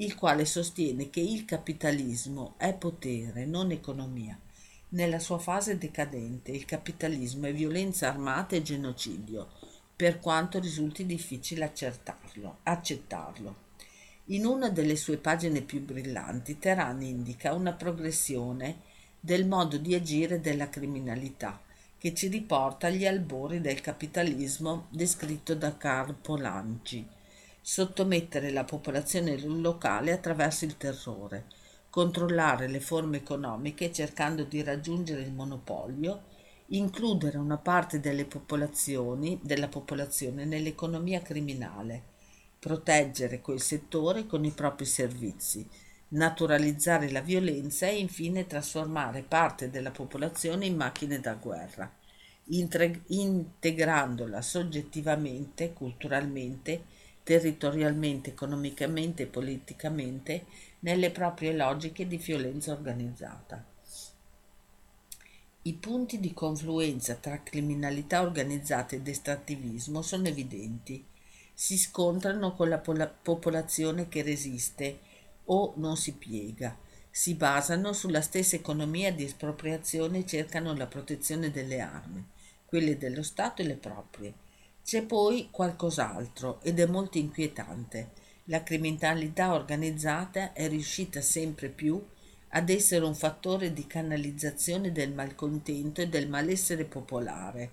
il 0.00 0.14
quale 0.14 0.44
sostiene 0.44 1.10
che 1.10 1.20
il 1.20 1.44
capitalismo 1.44 2.54
è 2.56 2.72
potere, 2.72 3.44
non 3.46 3.72
economia. 3.72 4.38
Nella 4.90 5.18
sua 5.18 5.38
fase 5.38 5.76
decadente 5.76 6.52
il 6.52 6.64
capitalismo 6.64 7.46
è 7.46 7.52
violenza 7.52 8.08
armata 8.08 8.54
e 8.54 8.62
genocidio, 8.62 9.48
per 9.96 10.20
quanto 10.20 10.60
risulti 10.60 11.04
difficile 11.04 11.72
accettarlo. 12.62 13.56
In 14.26 14.46
una 14.46 14.68
delle 14.70 14.94
sue 14.94 15.16
pagine 15.16 15.62
più 15.62 15.84
brillanti, 15.84 16.60
Teran 16.60 17.02
indica 17.02 17.52
una 17.52 17.72
progressione 17.72 18.82
del 19.18 19.48
modo 19.48 19.78
di 19.78 19.96
agire 19.96 20.40
della 20.40 20.68
criminalità, 20.68 21.60
che 21.98 22.14
ci 22.14 22.28
riporta 22.28 22.86
agli 22.86 23.04
albori 23.04 23.60
del 23.60 23.80
capitalismo 23.80 24.86
descritto 24.90 25.56
da 25.56 25.76
Karl 25.76 26.14
Polanyi. 26.14 27.16
Sottomettere 27.70 28.50
la 28.50 28.64
popolazione 28.64 29.38
locale 29.38 30.12
attraverso 30.12 30.64
il 30.64 30.78
terrore, 30.78 31.44
controllare 31.90 32.66
le 32.66 32.80
forme 32.80 33.18
economiche 33.18 33.92
cercando 33.92 34.44
di 34.44 34.62
raggiungere 34.62 35.20
il 35.20 35.34
monopolio 35.34 36.22
includere 36.68 37.36
una 37.36 37.58
parte 37.58 38.00
delle 38.00 38.24
popolazioni, 38.24 39.38
della 39.42 39.68
popolazione 39.68 40.46
nell'economia 40.46 41.20
criminale, 41.20 42.02
proteggere 42.58 43.42
quel 43.42 43.60
settore 43.60 44.24
con 44.24 44.46
i 44.46 44.50
propri 44.50 44.86
servizi, 44.86 45.68
naturalizzare 46.08 47.10
la 47.10 47.20
violenza 47.20 47.86
e 47.86 47.98
infine 47.98 48.46
trasformare 48.46 49.20
parte 49.20 49.68
della 49.68 49.90
popolazione 49.90 50.64
in 50.64 50.74
macchine 50.74 51.20
da 51.20 51.34
guerra, 51.34 51.94
integrandola 52.46 54.40
soggettivamente, 54.40 55.74
culturalmente, 55.74 56.96
territorialmente, 57.28 58.30
economicamente 58.30 59.24
e 59.24 59.26
politicamente 59.26 60.46
nelle 60.78 61.10
proprie 61.10 61.52
logiche 61.52 62.06
di 62.06 62.16
violenza 62.16 62.72
organizzata. 62.72 63.62
I 65.60 65.74
punti 65.74 66.20
di 66.20 66.32
confluenza 66.32 67.16
tra 67.16 67.42
criminalità 67.42 68.22
organizzata 68.22 68.94
ed 68.94 69.06
estrattivismo 69.06 70.00
sono 70.00 70.26
evidenti. 70.26 71.04
Si 71.52 71.76
scontrano 71.76 72.54
con 72.54 72.70
la 72.70 72.78
popolazione 72.78 74.08
che 74.08 74.22
resiste 74.22 74.98
o 75.46 75.74
non 75.76 75.98
si 75.98 76.14
piega. 76.14 76.78
Si 77.10 77.34
basano 77.34 77.92
sulla 77.92 78.22
stessa 78.22 78.56
economia 78.56 79.12
di 79.12 79.24
espropriazione 79.24 80.20
e 80.20 80.26
cercano 80.26 80.72
la 80.72 80.86
protezione 80.86 81.50
delle 81.50 81.80
armi, 81.80 82.26
quelle 82.64 82.96
dello 82.96 83.22
Stato 83.22 83.60
e 83.60 83.66
le 83.66 83.76
proprie. 83.76 84.46
C'è 84.88 85.02
poi 85.02 85.48
qualcos'altro 85.50 86.62
ed 86.62 86.80
è 86.80 86.86
molto 86.86 87.18
inquietante. 87.18 88.12
La 88.44 88.62
criminalità 88.62 89.52
organizzata 89.52 90.54
è 90.54 90.66
riuscita 90.66 91.20
sempre 91.20 91.68
più 91.68 92.02
ad 92.48 92.70
essere 92.70 93.04
un 93.04 93.14
fattore 93.14 93.74
di 93.74 93.86
canalizzazione 93.86 94.90
del 94.90 95.12
malcontento 95.12 96.00
e 96.00 96.08
del 96.08 96.26
malessere 96.26 96.86
popolare, 96.86 97.70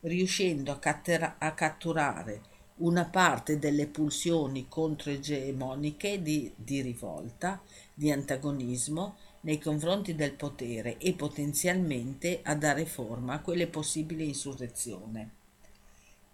riuscendo 0.00 0.72
a, 0.72 0.80
cattera- 0.80 1.36
a 1.38 1.54
catturare 1.54 2.40
una 2.78 3.04
parte 3.04 3.60
delle 3.60 3.86
pulsioni 3.86 4.66
controegemoniche 4.68 6.20
di, 6.20 6.52
di 6.56 6.80
rivolta, 6.80 7.62
di 7.94 8.10
antagonismo 8.10 9.18
nei 9.42 9.60
confronti 9.60 10.16
del 10.16 10.32
potere 10.32 10.98
e 10.98 11.12
potenzialmente 11.12 12.40
a 12.42 12.56
dare 12.56 12.86
forma 12.86 13.34
a 13.34 13.40
quelle 13.40 13.68
possibili 13.68 14.26
insurrezione. 14.26 15.44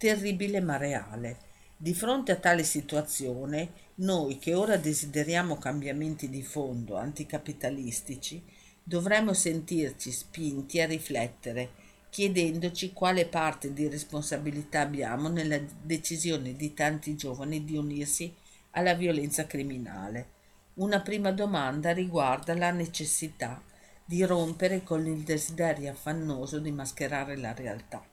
Terribile 0.03 0.59
ma 0.59 0.75
reale. 0.75 1.37
Di 1.77 1.93
fronte 1.93 2.33
a 2.33 2.35
tale 2.35 2.65
situazione, 2.65 3.69
noi 3.95 4.37
che 4.37 4.53
ora 4.53 4.75
desideriamo 4.75 5.57
cambiamenti 5.57 6.27
di 6.29 6.43
fondo 6.43 6.97
anticapitalistici, 6.97 8.43
dovremmo 8.83 9.31
sentirci 9.31 10.11
spinti 10.11 10.81
a 10.81 10.87
riflettere, 10.87 11.69
chiedendoci 12.09 12.91
quale 12.91 13.27
parte 13.27 13.71
di 13.71 13.87
responsabilità 13.87 14.81
abbiamo 14.81 15.29
nella 15.29 15.57
decisione 15.81 16.57
di 16.57 16.73
tanti 16.73 17.15
giovani 17.15 17.63
di 17.63 17.77
unirsi 17.77 18.35
alla 18.71 18.95
violenza 18.95 19.45
criminale. 19.45 20.27
Una 20.73 20.99
prima 20.99 21.31
domanda 21.31 21.93
riguarda 21.93 22.53
la 22.57 22.71
necessità 22.71 23.63
di 24.03 24.21
rompere 24.25 24.83
con 24.83 25.05
il 25.05 25.21
desiderio 25.21 25.91
affannoso 25.91 26.59
di 26.59 26.73
mascherare 26.73 27.37
la 27.37 27.53
realtà 27.53 28.05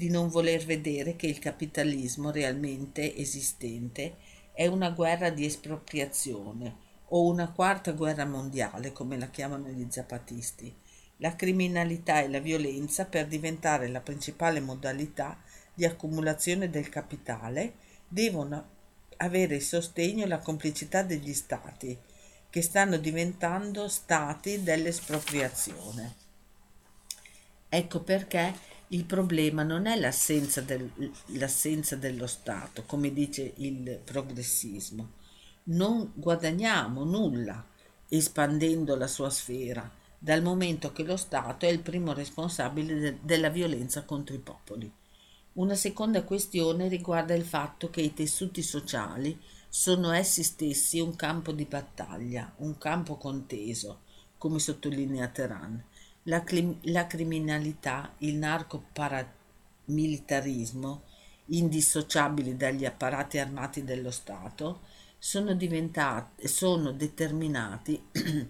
di 0.00 0.08
non 0.08 0.30
voler 0.30 0.64
vedere 0.64 1.14
che 1.14 1.26
il 1.26 1.38
capitalismo 1.38 2.30
realmente 2.30 3.14
esistente 3.16 4.16
è 4.54 4.66
una 4.66 4.88
guerra 4.88 5.28
di 5.28 5.44
espropriazione 5.44 6.74
o 7.08 7.26
una 7.26 7.52
quarta 7.52 7.92
guerra 7.92 8.24
mondiale, 8.24 8.92
come 8.92 9.18
la 9.18 9.28
chiamano 9.28 9.68
gli 9.68 9.86
zapatisti. 9.90 10.74
La 11.18 11.36
criminalità 11.36 12.22
e 12.22 12.30
la 12.30 12.38
violenza 12.38 13.04
per 13.04 13.26
diventare 13.26 13.88
la 13.88 14.00
principale 14.00 14.60
modalità 14.60 15.38
di 15.74 15.84
accumulazione 15.84 16.70
del 16.70 16.88
capitale 16.88 17.74
devono 18.08 18.68
avere 19.18 19.56
il 19.56 19.62
sostegno 19.62 20.24
e 20.24 20.28
la 20.28 20.38
complicità 20.38 21.02
degli 21.02 21.34
stati, 21.34 21.94
che 22.48 22.62
stanno 22.62 22.96
diventando 22.96 23.86
stati 23.86 24.62
dell'espropriazione. 24.62 26.14
Ecco 27.68 28.00
perché 28.00 28.70
il 28.92 29.04
problema 29.04 29.62
non 29.62 29.86
è 29.86 29.96
l'assenza, 29.96 30.60
del, 30.62 30.90
l'assenza 31.26 31.94
dello 31.94 32.26
Stato, 32.26 32.82
come 32.86 33.12
dice 33.12 33.52
il 33.58 34.00
progressismo. 34.02 35.12
Non 35.64 36.10
guadagniamo 36.14 37.04
nulla 37.04 37.64
espandendo 38.08 38.96
la 38.96 39.06
sua 39.06 39.30
sfera, 39.30 39.88
dal 40.18 40.42
momento 40.42 40.90
che 40.90 41.04
lo 41.04 41.16
Stato 41.16 41.66
è 41.66 41.68
il 41.68 41.78
primo 41.78 42.12
responsabile 42.12 42.98
de- 42.98 43.18
della 43.22 43.48
violenza 43.48 44.02
contro 44.04 44.34
i 44.34 44.40
popoli. 44.40 44.92
Una 45.52 45.76
seconda 45.76 46.24
questione 46.24 46.88
riguarda 46.88 47.34
il 47.34 47.44
fatto 47.44 47.90
che 47.90 48.00
i 48.00 48.12
tessuti 48.12 48.60
sociali 48.60 49.40
sono 49.68 50.10
essi 50.10 50.42
stessi 50.42 50.98
un 50.98 51.14
campo 51.14 51.52
di 51.52 51.64
battaglia, 51.64 52.52
un 52.56 52.76
campo 52.76 53.16
conteso, 53.16 54.00
come 54.36 54.58
sottolinea 54.58 55.28
Teheran 55.28 55.84
la, 56.24 56.44
la 56.82 57.06
criminalità, 57.06 58.12
il 58.18 58.36
narcoparamilitarismo, 58.36 61.04
indissociabili 61.46 62.54
dagli 62.56 62.84
apparati 62.84 63.38
armati 63.38 63.82
dello 63.84 64.10
Stato, 64.10 64.80
sono, 65.18 65.56
sono 66.44 66.92
determinati 66.92 68.02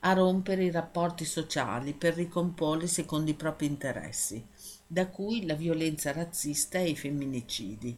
a 0.00 0.12
rompere 0.12 0.64
i 0.64 0.70
rapporti 0.70 1.24
sociali 1.24 1.92
per 1.92 2.14
ricomporli 2.14 2.86
secondo 2.86 3.30
i 3.30 3.34
propri 3.34 3.66
interessi, 3.66 4.46
da 4.86 5.08
cui 5.08 5.46
la 5.46 5.54
violenza 5.54 6.12
razzista 6.12 6.78
e 6.78 6.90
i 6.90 6.96
femminicidi. 6.96 7.96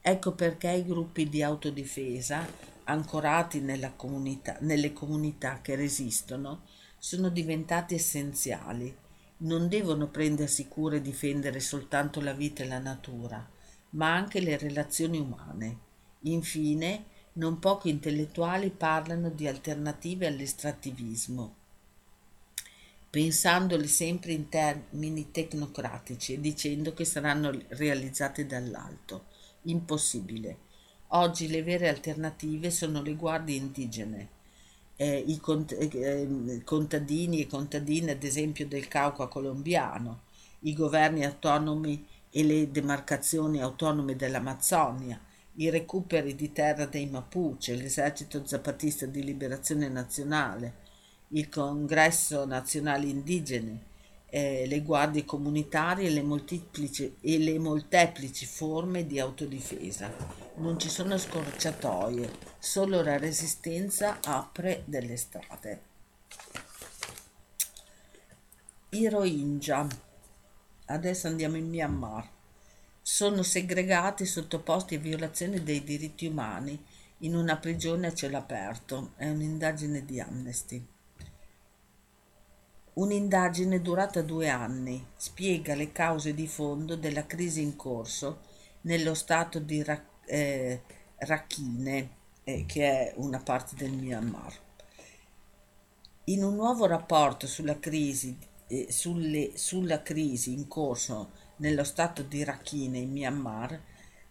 Ecco 0.00 0.32
perché 0.32 0.70
i 0.70 0.84
gruppi 0.84 1.28
di 1.28 1.42
autodifesa, 1.42 2.46
ancorati 2.84 3.62
comunità, 3.96 4.56
nelle 4.60 4.92
comunità 4.92 5.60
che 5.60 5.76
resistono, 5.76 6.62
sono 7.04 7.30
diventati 7.30 7.96
essenziali. 7.96 8.96
Non 9.38 9.66
devono 9.66 10.06
prendersi 10.06 10.68
cura 10.68 10.94
e 10.94 11.02
difendere 11.02 11.58
soltanto 11.58 12.20
la 12.20 12.32
vita 12.32 12.62
e 12.62 12.68
la 12.68 12.78
natura, 12.78 13.44
ma 13.90 14.14
anche 14.14 14.38
le 14.38 14.56
relazioni 14.56 15.18
umane. 15.18 15.78
Infine, 16.20 17.06
non 17.34 17.58
pochi 17.58 17.88
intellettuali 17.88 18.70
parlano 18.70 19.30
di 19.30 19.48
alternative 19.48 20.28
all'estrattivismo, 20.28 21.54
pensandoli 23.10 23.88
sempre 23.88 24.30
in 24.30 24.48
termini 24.48 25.32
tecnocratici 25.32 26.34
e 26.34 26.40
dicendo 26.40 26.94
che 26.94 27.04
saranno 27.04 27.50
realizzate 27.70 28.46
dall'alto. 28.46 29.24
Impossibile. 29.62 30.56
Oggi 31.08 31.48
le 31.48 31.64
vere 31.64 31.88
alternative 31.88 32.70
sono 32.70 33.02
le 33.02 33.16
guardie 33.16 33.56
indigene 33.56 34.40
eh, 35.02 35.24
i 35.26 35.40
cont- 35.40 35.76
eh, 35.76 36.62
contadini 36.64 37.40
e 37.40 37.46
contadine, 37.48 38.12
ad 38.12 38.22
esempio, 38.22 38.68
del 38.68 38.86
Cauca 38.86 39.26
colombiano, 39.26 40.20
i 40.60 40.74
governi 40.74 41.24
autonomi 41.24 42.06
e 42.30 42.44
le 42.44 42.70
demarcazioni 42.70 43.60
autonome 43.60 44.14
dell'Amazzonia, 44.14 45.20
i 45.56 45.70
recuperi 45.70 46.36
di 46.36 46.52
terra 46.52 46.86
dei 46.86 47.06
Mapuche, 47.06 47.74
l'esercito 47.74 48.46
zapatista 48.46 49.04
di 49.06 49.24
liberazione 49.24 49.88
nazionale, 49.88 50.74
il 51.30 51.48
congresso 51.48 52.44
nazionale 52.44 53.06
indigene, 53.06 53.90
eh, 54.34 54.64
le 54.66 54.80
guardie 54.80 55.26
comunitarie 55.26 56.08
e 56.08 56.10
le, 56.10 56.22
molteplici, 56.22 57.16
e 57.20 57.36
le 57.36 57.58
molteplici 57.58 58.46
forme 58.46 59.06
di 59.06 59.20
autodifesa. 59.20 60.10
Non 60.56 60.78
ci 60.78 60.88
sono 60.88 61.18
scorciatoie, 61.18 62.30
solo 62.58 63.02
la 63.02 63.18
resistenza 63.18 64.20
apre 64.24 64.84
delle 64.86 65.18
strade. 65.18 65.82
I 68.88 69.06
Rohingya, 69.06 69.86
adesso 70.86 71.26
andiamo 71.26 71.56
in 71.56 71.68
Myanmar, 71.68 72.26
sono 73.02 73.42
segregati 73.42 74.22
e 74.22 74.26
sottoposti 74.26 74.94
a 74.94 74.98
violazione 74.98 75.62
dei 75.62 75.84
diritti 75.84 76.24
umani 76.24 76.82
in 77.18 77.36
una 77.36 77.58
prigione 77.58 78.06
a 78.06 78.14
cielo 78.14 78.38
aperto. 78.38 79.12
È 79.16 79.28
un'indagine 79.28 80.06
di 80.06 80.20
Amnesty. 80.20 80.91
Un'indagine 82.94 83.80
durata 83.80 84.20
due 84.20 84.50
anni 84.50 85.02
spiega 85.16 85.74
le 85.74 85.92
cause 85.92 86.34
di 86.34 86.46
fondo 86.46 86.94
della 86.94 87.24
crisi 87.24 87.62
in 87.62 87.74
corso 87.74 88.40
nello 88.82 89.14
stato 89.14 89.58
di 89.60 89.82
Ra- 89.82 90.04
eh, 90.26 90.82
Rakhine, 91.16 92.10
eh, 92.44 92.66
che 92.66 92.84
è 92.84 93.14
una 93.16 93.38
parte 93.38 93.76
del 93.76 93.92
Myanmar. 93.92 94.52
In 96.24 96.44
un 96.44 96.54
nuovo 96.54 96.84
rapporto 96.84 97.46
sulla 97.46 97.78
crisi, 97.78 98.36
eh, 98.66 98.88
sulle, 98.90 99.52
sulla 99.54 100.02
crisi 100.02 100.52
in 100.52 100.68
corso 100.68 101.30
nello 101.56 101.84
stato 101.84 102.22
di 102.22 102.44
Rakhine 102.44 102.98
in 102.98 103.10
Myanmar, 103.10 103.80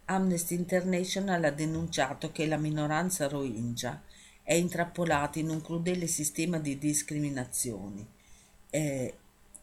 Amnesty 0.04 0.54
International 0.54 1.42
ha 1.42 1.50
denunciato 1.50 2.30
che 2.30 2.46
la 2.46 2.58
minoranza 2.58 3.26
Rohingya 3.26 4.04
è 4.44 4.54
intrappolata 4.54 5.40
in 5.40 5.48
un 5.48 5.60
crudele 5.60 6.06
sistema 6.06 6.58
di 6.60 6.78
discriminazioni 6.78 8.20
eh, 8.74 9.14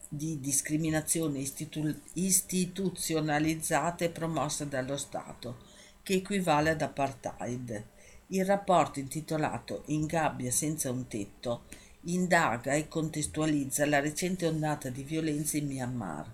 di 0.08 0.38
discriminazione 0.38 1.40
istitu- 1.40 2.00
istituzionalizzata 2.14 4.04
e 4.04 4.10
promossa 4.10 4.64
dallo 4.64 4.96
Stato, 4.96 5.58
che 6.02 6.14
equivale 6.14 6.70
ad 6.70 6.80
apartheid. 6.80 7.84
Il 8.28 8.44
rapporto 8.44 9.00
intitolato 9.00 9.82
In 9.86 10.06
gabbia 10.06 10.52
senza 10.52 10.90
un 10.92 11.08
tetto 11.08 11.62
indaga 12.04 12.74
e 12.74 12.86
contestualizza 12.86 13.84
la 13.84 13.98
recente 13.98 14.46
ondata 14.46 14.88
di 14.90 15.02
violenza 15.02 15.56
in 15.56 15.66
Myanmar, 15.66 16.32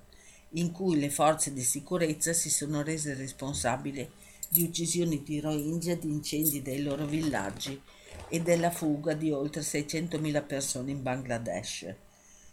in 0.51 0.71
cui 0.71 0.99
le 0.99 1.09
forze 1.09 1.55
di 1.55 1.63
sicurezza 1.63 2.35
si 2.35 2.51
sono 2.51 2.83
rese 2.83 3.15
responsabili 3.15 4.09
di 4.49 4.63
uccisioni 4.63 5.23
di 5.23 5.41
Rohingya, 5.41 5.97
di 5.97 6.11
incendi 6.11 6.61
dei 6.61 6.83
loro 6.83 7.07
villaggi 7.07 7.81
e 8.29 8.41
della 8.41 8.71
fuga 8.71 9.15
di 9.15 9.31
oltre 9.31 9.63
600.000 9.63 10.47
persone 10.47 10.91
in 10.91 11.03
Bangladesh. 11.03 11.95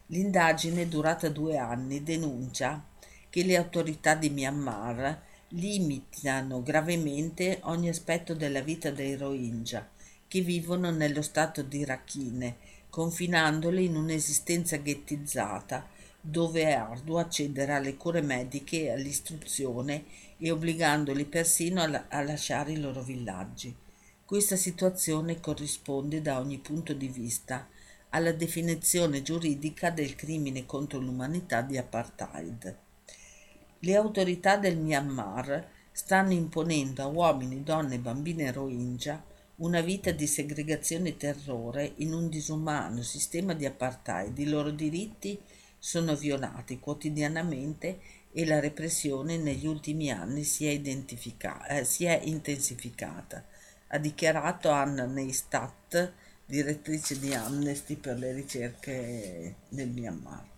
L'indagine, 0.07 0.87
durata 0.87 1.29
due 1.29 1.57
anni, 1.57 2.03
denuncia 2.03 2.85
che 3.29 3.43
le 3.43 3.57
autorità 3.57 4.15
di 4.15 4.29
Myanmar 4.29 5.21
limitano 5.49 6.61
gravemente 6.61 7.59
ogni 7.63 7.89
aspetto 7.89 8.33
della 8.33 8.61
vita 8.61 8.91
dei 8.91 9.15
Rohingya 9.15 9.89
che 10.27 10.41
vivono 10.41 10.89
nello 10.91 11.21
stato 11.21 11.61
di 11.61 11.85
Rakhine, 11.85 12.57
confinandoli 12.89 13.85
in 13.85 13.95
un'esistenza 13.95 14.77
ghettizzata 14.77 15.87
dove 16.25 16.63
è 16.63 16.71
arduo 16.71 17.17
accedere 17.17 17.73
alle 17.73 17.97
cure 17.97 18.21
mediche 18.21 18.83
e 18.83 18.91
all'istruzione 18.91 20.05
e 20.37 20.51
obbligandoli 20.51 21.25
persino 21.25 21.81
a, 21.81 22.05
a 22.07 22.21
lasciare 22.23 22.71
i 22.71 22.79
loro 22.79 23.01
villaggi. 23.01 23.75
Questa 24.23 24.55
situazione 24.55 25.39
corrisponde 25.39 26.21
da 26.21 26.39
ogni 26.39 26.59
punto 26.59 26.93
di 26.93 27.09
vista 27.09 27.67
alla 28.13 28.31
definizione 28.31 29.23
giuridica 29.23 29.89
del 29.89 30.15
crimine 30.15 30.65
contro 30.65 30.99
l'umanità 30.99 31.61
di 31.61 31.77
apartheid. 31.77 32.77
Le 33.79 33.95
autorità 33.95 34.57
del 34.57 34.77
Myanmar 34.77 35.67
stanno 35.91 36.33
imponendo 36.33 37.01
a 37.01 37.07
uomini, 37.07 37.63
donne 37.63 37.95
e 37.95 37.99
bambine 37.99 38.51
Rohingya 38.51 39.31
una 39.57 39.81
vita 39.81 40.11
di 40.11 40.27
segregazione 40.27 41.09
e 41.09 41.17
terrore 41.17 41.93
in 41.97 42.13
un 42.13 42.29
disumano 42.29 43.01
sistema 43.01 43.53
di 43.53 43.65
apartheid. 43.65 44.37
I 44.37 44.47
loro 44.47 44.69
diritti 44.69 45.39
sono 45.77 46.15
violati 46.15 46.79
quotidianamente 46.79 47.99
e 48.31 48.45
la 48.45 48.59
repressione 48.59 49.37
negli 49.37 49.65
ultimi 49.65 50.11
anni 50.11 50.43
si 50.43 50.65
è, 50.65 50.79
eh, 51.69 51.83
si 51.83 52.05
è 52.05 52.19
intensificata, 52.23 53.45
ha 53.87 53.97
dichiarato 53.97 54.69
Anna 54.69 55.05
Neistat, 55.05 56.13
direttrice 56.45 57.19
di 57.19 57.33
Amnesty 57.33 57.95
per 57.95 58.17
le 58.17 58.33
ricerche 58.33 59.55
nel 59.69 59.89
Myanmar. 59.89 60.51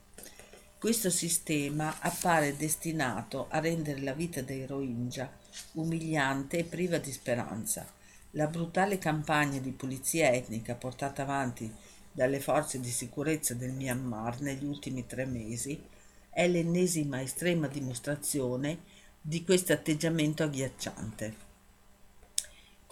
Questo 0.78 1.10
sistema 1.10 2.00
appare 2.00 2.56
destinato 2.58 3.48
a 3.50 3.60
rendere 3.60 4.02
la 4.02 4.14
vita 4.14 4.42
dei 4.42 4.66
Rohingya 4.66 5.32
umiliante 5.74 6.60
e 6.60 6.64
priva 6.64 6.98
di 6.98 7.12
speranza. 7.12 7.92
La 8.32 8.48
brutale 8.48 8.98
campagna 8.98 9.60
di 9.60 9.72
pulizia 9.72 10.32
etnica 10.32 10.76
portata 10.76 11.22
avanti 11.22 11.74
dalle 12.12 12.40
forze 12.40 12.80
di 12.80 12.90
sicurezza 12.90 13.54
del 13.54 13.72
Myanmar 13.72 14.42
negli 14.42 14.66
ultimi 14.66 15.06
tre 15.06 15.26
mesi 15.26 15.82
è 16.30 16.48
l'ennesima 16.48 17.22
estrema 17.22 17.68
dimostrazione 17.68 18.80
di 19.22 19.44
questo 19.44 19.74
atteggiamento 19.74 20.44
agghiacciante. 20.44 21.45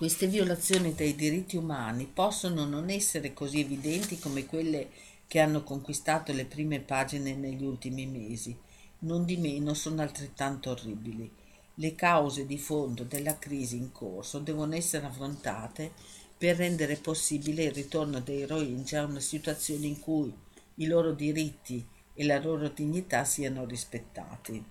Queste 0.03 0.27
violazioni 0.27 0.93
dei 0.93 1.15
diritti 1.15 1.55
umani 1.55 2.11
possono 2.13 2.65
non 2.65 2.89
essere 2.89 3.33
così 3.33 3.61
evidenti 3.61 4.19
come 4.19 4.45
quelle 4.45 4.89
che 5.27 5.39
hanno 5.39 5.63
conquistato 5.63 6.33
le 6.33 6.43
prime 6.43 6.81
pagine 6.81 7.33
negli 7.35 7.63
ultimi 7.63 8.05
mesi, 8.05 8.53
non 8.99 9.23
di 9.23 9.37
meno 9.37 9.73
sono 9.73 10.01
altrettanto 10.01 10.71
orribili. 10.71 11.31
Le 11.75 11.95
cause 11.95 12.45
di 12.45 12.57
fondo 12.57 13.05
della 13.05 13.39
crisi 13.39 13.77
in 13.77 13.93
corso 13.93 14.39
devono 14.39 14.75
essere 14.75 15.05
affrontate 15.05 15.93
per 16.37 16.57
rendere 16.57 16.97
possibile 16.97 17.63
il 17.63 17.71
ritorno 17.71 18.19
dei 18.19 18.45
Rohingya 18.45 19.03
a 19.03 19.05
una 19.05 19.21
situazione 19.21 19.85
in 19.87 20.01
cui 20.01 20.33
i 20.75 20.85
loro 20.85 21.13
diritti 21.13 21.81
e 22.13 22.25
la 22.25 22.41
loro 22.41 22.67
dignità 22.67 23.23
siano 23.23 23.63
rispettati. 23.63 24.61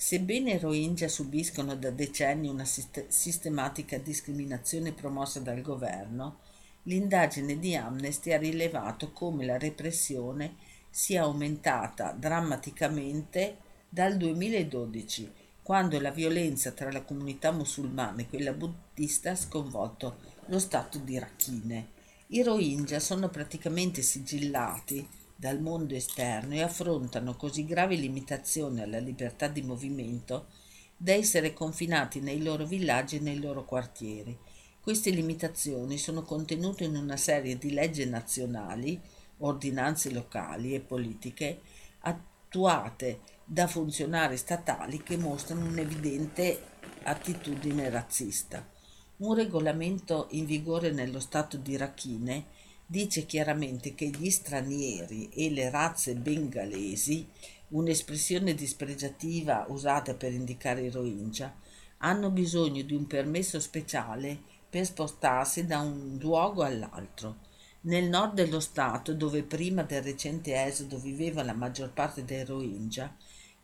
Sebbene 0.00 0.52
i 0.52 0.58
Rohingya 0.58 1.08
subiscono 1.08 1.74
da 1.74 1.90
decenni 1.90 2.48
una 2.48 2.64
sistematica 2.64 3.98
discriminazione 3.98 4.92
promossa 4.92 5.40
dal 5.40 5.60
governo, 5.60 6.38
l'indagine 6.84 7.58
di 7.58 7.74
Amnesty 7.74 8.30
ha 8.30 8.38
rilevato 8.38 9.10
come 9.10 9.44
la 9.44 9.58
repressione 9.58 10.54
sia 10.88 11.22
aumentata 11.22 12.12
drammaticamente 12.12 13.56
dal 13.88 14.16
2012, 14.16 15.32
quando 15.64 15.98
la 15.98 16.12
violenza 16.12 16.70
tra 16.70 16.92
la 16.92 17.02
comunità 17.02 17.50
musulmana 17.50 18.20
e 18.20 18.28
quella 18.28 18.52
buddista 18.52 19.32
ha 19.32 19.36
sconvolto 19.36 20.18
lo 20.46 20.60
stato 20.60 20.98
di 20.98 21.18
Rakhine. 21.18 21.88
I 22.28 22.44
Rohingya 22.44 23.00
sono 23.00 23.28
praticamente 23.30 24.02
sigillati 24.02 25.04
dal 25.40 25.60
mondo 25.60 25.94
esterno 25.94 26.54
e 26.54 26.62
affrontano 26.62 27.36
così 27.36 27.64
gravi 27.64 28.00
limitazioni 28.00 28.80
alla 28.80 28.98
libertà 28.98 29.46
di 29.46 29.62
movimento 29.62 30.46
da 30.96 31.12
essere 31.12 31.52
confinati 31.52 32.18
nei 32.18 32.42
loro 32.42 32.66
villaggi 32.66 33.16
e 33.16 33.20
nei 33.20 33.38
loro 33.38 33.64
quartieri. 33.64 34.36
Queste 34.80 35.10
limitazioni 35.10 35.96
sono 35.96 36.22
contenute 36.22 36.82
in 36.82 36.96
una 36.96 37.16
serie 37.16 37.56
di 37.56 37.70
leggi 37.70 38.04
nazionali, 38.04 39.00
ordinanze 39.38 40.10
locali 40.10 40.74
e 40.74 40.80
politiche 40.80 41.60
attuate 42.00 43.20
da 43.44 43.68
funzionari 43.68 44.36
statali 44.36 45.04
che 45.04 45.16
mostrano 45.16 45.66
un'evidente 45.66 46.60
attitudine 47.04 47.88
razzista. 47.90 48.68
Un 49.18 49.36
regolamento 49.36 50.26
in 50.30 50.46
vigore 50.46 50.90
nello 50.90 51.20
Stato 51.20 51.56
di 51.58 51.76
Rakhine 51.76 52.57
dice 52.90 53.26
chiaramente 53.26 53.94
che 53.94 54.06
gli 54.06 54.30
stranieri 54.30 55.28
e 55.34 55.50
le 55.50 55.68
razze 55.68 56.14
bengalesi, 56.14 57.28
un'espressione 57.68 58.54
dispregiativa 58.54 59.66
usata 59.68 60.14
per 60.14 60.32
indicare 60.32 60.84
i 60.84 60.90
Rohingya, 60.90 61.54
hanno 61.98 62.30
bisogno 62.30 62.80
di 62.80 62.94
un 62.94 63.06
permesso 63.06 63.60
speciale 63.60 64.40
per 64.70 64.86
spostarsi 64.86 65.66
da 65.66 65.80
un 65.80 66.16
luogo 66.18 66.62
all'altro. 66.62 67.46
Nel 67.82 68.08
nord 68.08 68.32
dello 68.32 68.60
Stato, 68.60 69.12
dove 69.12 69.42
prima 69.42 69.82
del 69.82 70.02
recente 70.02 70.58
esodo 70.64 70.98
viveva 70.98 71.42
la 71.42 71.52
maggior 71.52 71.90
parte 71.92 72.24
dei 72.24 72.42
Rohingya, 72.42 73.14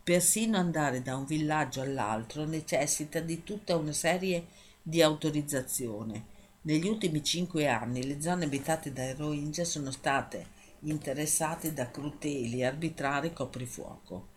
persino 0.03 0.59
andare 0.59 1.01
da 1.01 1.17
un 1.17 1.25
villaggio 1.25 1.81
all'altro 1.81 2.45
necessita 2.45 3.21
di 3.21 3.43
tutta 3.43 3.75
una 3.75 3.93
serie 3.93 4.49
di 4.83 5.01
autorizzazione. 5.01 6.33
Negli 6.67 6.89
ultimi 6.89 7.23
cinque 7.23 7.69
anni 7.69 8.07
le 8.07 8.23
zone 8.23 8.47
abitate 8.47 8.91
dai 8.91 9.13
Rohingya 9.13 9.67
sono 9.67 9.91
state 9.91 10.47
interessate 10.85 11.75
da 11.75 11.91
crudeli 11.91 12.61
e 12.61 12.65
arbitrari 12.65 13.35
coprifuoco. 13.35 14.29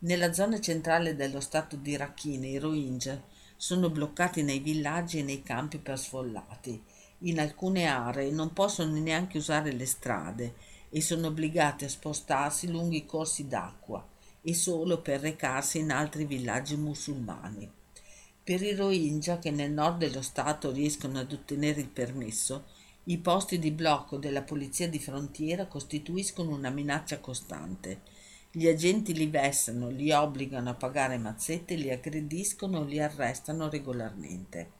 Nella 0.00 0.32
zona 0.32 0.58
centrale 0.58 1.14
dello 1.14 1.38
stato 1.38 1.76
di 1.76 1.96
Rakhine 1.96 2.48
i 2.48 2.58
Rohingya 2.58 3.22
sono 3.54 3.88
bloccati 3.88 4.42
nei 4.42 4.58
villaggi 4.58 5.20
e 5.20 5.22
nei 5.22 5.44
campi 5.44 5.78
per 5.78 5.96
sfollati. 5.96 6.82
In 7.18 7.38
alcune 7.38 7.86
aree 7.86 8.32
non 8.32 8.52
possono 8.52 8.98
neanche 8.98 9.38
usare 9.38 9.70
le 9.70 9.86
strade 9.86 10.54
e 10.90 11.00
sono 11.00 11.28
obbligati 11.28 11.84
a 11.84 11.88
spostarsi 11.88 12.68
lungo 12.68 12.96
i 12.96 13.06
corsi 13.06 13.46
d'acqua 13.46 14.04
e 14.42 14.54
solo 14.54 15.00
per 15.00 15.20
recarsi 15.20 15.78
in 15.78 15.92
altri 15.92 16.24
villaggi 16.24 16.76
musulmani. 16.76 17.75
Per 18.46 18.62
i 18.62 18.76
Rohingya 18.76 19.40
che 19.40 19.50
nel 19.50 19.72
nord 19.72 19.98
dello 19.98 20.22
Stato 20.22 20.70
riescono 20.70 21.18
ad 21.18 21.32
ottenere 21.32 21.80
il 21.80 21.88
permesso, 21.88 22.66
i 23.06 23.18
posti 23.18 23.58
di 23.58 23.72
blocco 23.72 24.18
della 24.18 24.42
polizia 24.42 24.88
di 24.88 25.00
frontiera 25.00 25.66
costituiscono 25.66 26.54
una 26.54 26.70
minaccia 26.70 27.18
costante. 27.18 28.02
Gli 28.52 28.68
agenti 28.68 29.14
li 29.14 29.26
vessano, 29.26 29.88
li 29.88 30.12
obbligano 30.12 30.70
a 30.70 30.74
pagare 30.74 31.18
mazzette, 31.18 31.74
li 31.74 31.90
aggrediscono 31.90 32.78
o 32.78 32.84
li 32.84 33.00
arrestano 33.00 33.68
regolarmente. 33.68 34.70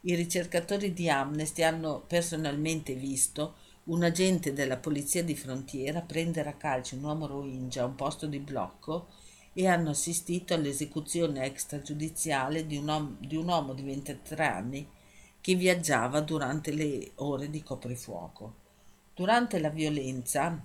I 0.00 0.16
ricercatori 0.16 0.92
di 0.92 1.08
Amnesty 1.08 1.62
hanno 1.62 2.02
personalmente 2.04 2.94
visto 2.94 3.54
un 3.84 4.02
agente 4.02 4.52
della 4.52 4.76
polizia 4.76 5.22
di 5.22 5.36
frontiera 5.36 6.00
prendere 6.00 6.48
a 6.48 6.54
calcio 6.54 6.96
un 6.96 7.04
uomo 7.04 7.28
Rohingya 7.28 7.82
a 7.82 7.86
un 7.86 7.94
posto 7.94 8.26
di 8.26 8.40
blocco 8.40 9.06
e 9.58 9.66
hanno 9.66 9.90
assistito 9.90 10.54
all'esecuzione 10.54 11.44
extragiudiziale 11.44 12.64
di 12.64 12.76
un, 12.76 12.86
uomo, 12.86 13.16
di 13.18 13.34
un 13.34 13.48
uomo 13.48 13.74
di 13.74 13.82
23 13.82 14.46
anni 14.46 14.88
che 15.40 15.56
viaggiava 15.56 16.20
durante 16.20 16.72
le 16.72 17.10
ore 17.16 17.50
di 17.50 17.60
coprifuoco. 17.64 18.54
Durante 19.12 19.58
la 19.58 19.70
violenza, 19.70 20.64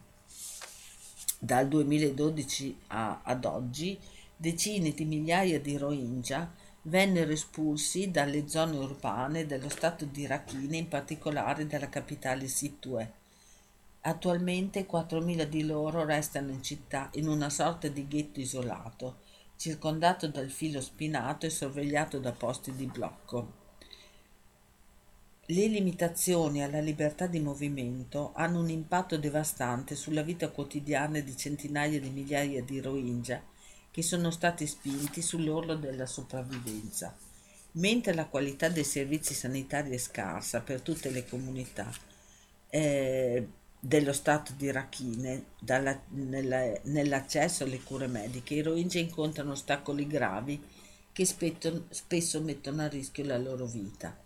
dal 1.39 1.67
2012 1.69 2.77
a, 2.89 3.21
ad 3.23 3.45
oggi, 3.45 3.97
decine 4.37 4.91
di 4.91 5.05
migliaia 5.05 5.59
di 5.59 5.75
Rohingya 5.75 6.53
vennero 6.83 7.31
espulsi 7.31 8.11
dalle 8.11 8.47
zone 8.47 8.77
urbane 8.77 9.47
dello 9.47 9.69
stato 9.69 10.05
di 10.05 10.27
Rakhine, 10.27 10.77
in 10.77 10.87
particolare 10.87 11.65
dalla 11.65 11.89
capitale 11.89 12.47
Situe 12.47 13.22
Attualmente 14.05 14.85
4.000 14.85 15.43
di 15.43 15.63
loro 15.63 16.03
restano 16.03 16.51
in 16.51 16.61
città 16.61 17.09
in 17.13 17.29
una 17.29 17.49
sorta 17.49 17.87
di 17.87 18.05
ghetto 18.05 18.41
isolato, 18.41 19.19
circondato 19.55 20.27
dal 20.27 20.49
filo 20.49 20.81
spinato 20.81 21.45
e 21.45 21.49
sorvegliato 21.49 22.19
da 22.19 22.33
posti 22.33 22.75
di 22.75 22.85
blocco. 22.85 23.61
Le 25.45 25.67
limitazioni 25.67 26.61
alla 26.61 26.81
libertà 26.81 27.27
di 27.27 27.39
movimento 27.39 28.33
hanno 28.35 28.59
un 28.59 28.69
impatto 28.69 29.17
devastante 29.17 29.95
sulla 29.95 30.21
vita 30.21 30.49
quotidiana 30.49 31.21
di 31.21 31.37
centinaia 31.37 31.97
di 31.99 32.09
migliaia 32.09 32.61
di 32.61 32.81
Rohingya 32.81 33.41
che 33.89 34.01
sono 34.01 34.31
stati 34.31 34.67
spinti 34.67 35.21
sull'orlo 35.21 35.75
della 35.75 36.07
sopravvivenza. 36.07 37.15
Mentre 37.73 38.13
la 38.13 38.25
qualità 38.25 38.67
dei 38.67 38.83
servizi 38.83 39.33
sanitari 39.33 39.91
è 39.91 39.97
scarsa 39.97 40.59
per 40.59 40.81
tutte 40.81 41.09
le 41.09 41.25
comunità, 41.25 41.89
eh, 42.69 43.47
dello 43.85 44.13
stato 44.13 44.53
di 44.55 44.71
Rakhine 44.71 45.47
dalla, 45.59 46.01
nella, 46.11 46.71
nell'accesso 46.83 47.65
alle 47.65 47.81
cure 47.81 48.07
mediche, 48.07 48.53
i 48.53 48.61
Rohingya 48.61 49.01
incontrano 49.01 49.51
ostacoli 49.51 50.07
gravi 50.07 50.57
che 51.11 51.25
spetto, 51.25 51.87
spesso 51.89 52.39
mettono 52.39 52.83
a 52.83 52.87
rischio 52.87 53.25
la 53.25 53.37
loro 53.37 53.65
vita. 53.65 54.17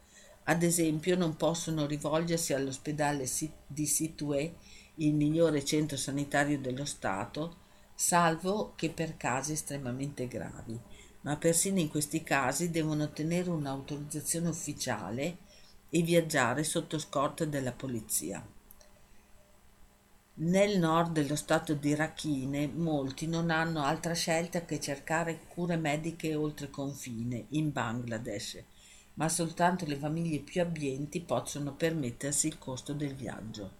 Ad 0.43 0.62
esempio 0.62 1.16
non 1.16 1.38
possono 1.38 1.88
rivolgersi 1.88 2.53
all'ospedale 2.53 3.28
di 3.66 3.88
Situé, 3.88 4.53
il 4.97 5.16
migliore 5.16 5.66
centro 5.66 5.97
sanitario 5.97 6.60
dello 6.60 6.86
Stato, 6.86 7.55
salvo 7.95 8.74
che 8.76 8.91
per 8.91 9.18
casi 9.18 9.53
estremamente 9.53 10.28
gravi. 10.28 10.80
Ma 11.22 11.36
persino 11.36 11.80
in 11.80 11.89
questi 11.89 12.22
casi 12.22 12.70
devono 12.70 13.05
ottenere 13.05 13.49
un'autorizzazione 13.49 14.49
ufficiale 14.49 15.38
e 15.89 16.03
viaggiare 16.03 16.64
sotto 16.64 16.99
scorta 16.99 17.43
della 17.43 17.72
polizia. 17.72 18.47
Nel 20.40 20.78
nord 20.78 21.14
dello 21.14 21.36
stato 21.36 21.74
di 21.74 21.96
Rakhine 21.96 22.68
molti 22.68 23.26
non 23.26 23.50
hanno 23.50 23.82
altra 23.82 24.14
scelta 24.14 24.66
che 24.66 24.80
cercare 24.80 25.40
cure 25.48 25.78
mediche 25.78 26.36
oltre 26.36 26.70
confine, 26.70 27.46
in 27.50 27.72
Bangladesh, 27.72 28.64
ma 29.16 29.30
soltanto 29.30 29.86
le 29.88 29.96
famiglie 29.96 30.38
più 30.38 30.62
abbienti 30.62 31.22
possono 31.22 31.74
permettersi 31.74 32.46
il 32.46 32.60
costo 32.60 32.94
del 32.94 33.16
viaggio. 33.16 33.72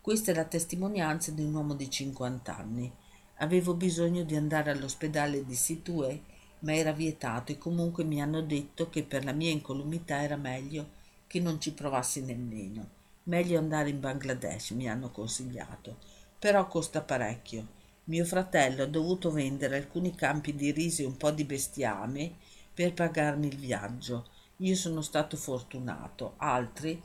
Questa 0.00 0.32
è 0.32 0.34
la 0.34 0.42
testimonianza 0.42 1.30
di 1.30 1.44
un 1.44 1.54
uomo 1.54 1.74
di 1.74 1.88
50 1.88 2.56
anni. 2.56 2.92
Avevo 3.36 3.74
bisogno 3.74 4.24
di 4.24 4.34
andare 4.34 4.72
all'ospedale 4.72 5.44
di 5.44 5.54
Situe, 5.54 6.20
ma 6.60 6.74
era 6.74 6.90
vietato 6.90 7.52
e 7.52 7.58
comunque 7.58 8.02
mi 8.02 8.20
hanno 8.20 8.40
detto 8.40 8.90
che 8.90 9.04
per 9.04 9.24
la 9.24 9.30
mia 9.30 9.52
incolumità 9.52 10.20
era 10.20 10.34
meglio 10.34 10.88
che 11.28 11.38
non 11.38 11.60
ci 11.60 11.72
provassi 11.72 12.22
nemmeno. 12.22 12.95
Meglio 13.26 13.58
andare 13.58 13.88
in 13.88 13.98
Bangladesh, 13.98 14.70
mi 14.70 14.88
hanno 14.88 15.10
consigliato. 15.10 15.98
Però 16.38 16.68
costa 16.68 17.00
parecchio. 17.00 17.74
Mio 18.04 18.24
fratello 18.24 18.84
ha 18.84 18.86
dovuto 18.86 19.32
vendere 19.32 19.76
alcuni 19.76 20.14
campi 20.14 20.54
di 20.54 20.70
riso 20.70 21.02
e 21.02 21.06
un 21.06 21.16
po' 21.16 21.32
di 21.32 21.44
bestiame 21.44 22.36
per 22.72 22.94
pagarmi 22.94 23.48
il 23.48 23.56
viaggio. 23.56 24.28
Io 24.58 24.76
sono 24.76 25.00
stato 25.00 25.36
fortunato, 25.36 26.34
altri 26.36 27.02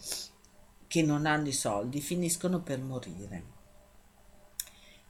che 0.85 1.01
non 1.01 1.25
hanno 1.25 1.47
i 1.47 1.53
soldi 1.53 2.01
finiscono 2.01 2.61
per 2.61 2.79
morire. 2.79 3.43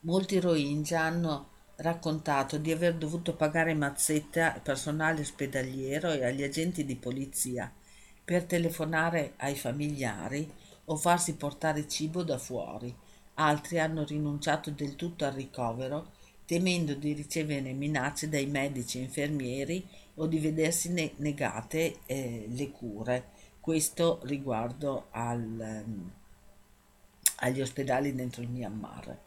Molti 0.01 0.39
Rohingya 0.39 1.01
hanno 1.01 1.49
raccontato 1.77 2.57
di 2.57 2.71
aver 2.71 2.95
dovuto 2.95 3.35
pagare 3.35 3.73
mazzetta 3.73 4.53
al 4.53 4.61
personale 4.61 5.21
ospedaliero 5.21 6.11
e 6.11 6.23
agli 6.23 6.43
agenti 6.43 6.85
di 6.85 6.95
polizia 6.95 7.69
per 8.23 8.45
telefonare 8.45 9.33
ai 9.37 9.55
familiari 9.55 10.60
o 10.91 10.95
farsi 10.97 11.35
portare 11.35 11.87
cibo 11.87 12.21
da 12.21 12.37
fuori 12.37 12.93
altri 13.35 13.79
hanno 13.79 14.03
rinunciato 14.03 14.71
del 14.71 14.95
tutto 14.95 15.25
al 15.25 15.31
ricovero 15.31 16.19
temendo 16.45 16.93
di 16.93 17.13
ricevere 17.13 17.71
minacce 17.71 18.27
dai 18.27 18.45
medici 18.45 18.99
e 18.99 19.03
infermieri 19.03 19.87
o 20.15 20.27
di 20.27 20.37
vedersi 20.39 20.89
ne- 20.89 21.13
negate 21.17 21.99
eh, 22.05 22.45
le 22.49 22.71
cure. 22.71 23.29
Questo 23.61 24.19
riguardo 24.23 25.07
al, 25.11 25.83
um, 25.85 26.11
agli 27.37 27.61
ospedali 27.61 28.13
dentro 28.13 28.41
il 28.41 28.49
Myanmar. 28.49 29.17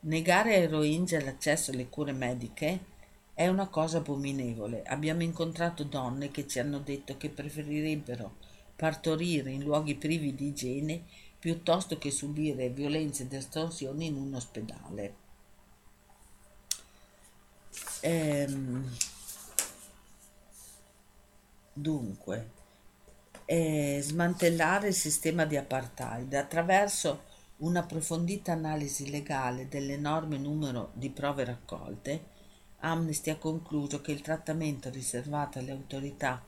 Negare 0.00 0.54
ai 0.54 0.66
Rohingya 0.66 1.22
l'accesso 1.22 1.70
alle 1.70 1.88
cure 1.88 2.12
mediche 2.12 2.80
è 3.32 3.48
una 3.48 3.68
cosa 3.68 3.98
abominevole. 3.98 4.82
Abbiamo 4.82 5.22
incontrato 5.22 5.82
donne 5.82 6.30
che 6.30 6.46
ci 6.46 6.58
hanno 6.58 6.78
detto 6.78 7.16
che 7.16 7.30
preferirebbero 7.30 8.34
partorire 8.76 9.50
in 9.50 9.62
luoghi 9.62 9.94
privi 9.94 10.34
di 10.34 10.48
igiene 10.48 11.02
piuttosto 11.38 11.98
che 11.98 12.10
subire 12.10 12.68
violenze 12.68 13.24
ed 13.24 13.32
estorsioni 13.32 14.06
in 14.06 14.16
un 14.16 14.34
ospedale. 14.34 15.14
Ehm, 18.00 18.88
dunque, 21.72 22.50
eh, 23.46 24.00
smantellare 24.02 24.88
il 24.88 24.94
sistema 24.94 25.44
di 25.44 25.56
apartheid 25.56 26.32
attraverso 26.34 27.34
un'approfondita 27.58 28.52
analisi 28.52 29.08
legale 29.08 29.68
dell'enorme 29.68 30.36
numero 30.36 30.90
di 30.94 31.10
prove 31.10 31.44
raccolte, 31.44 32.34
Amnesty 32.80 33.30
ha 33.30 33.36
concluso 33.36 34.00
che 34.00 34.12
il 34.12 34.20
trattamento 34.20 34.90
riservato 34.90 35.58
alle 35.58 35.70
autorità 35.70 36.44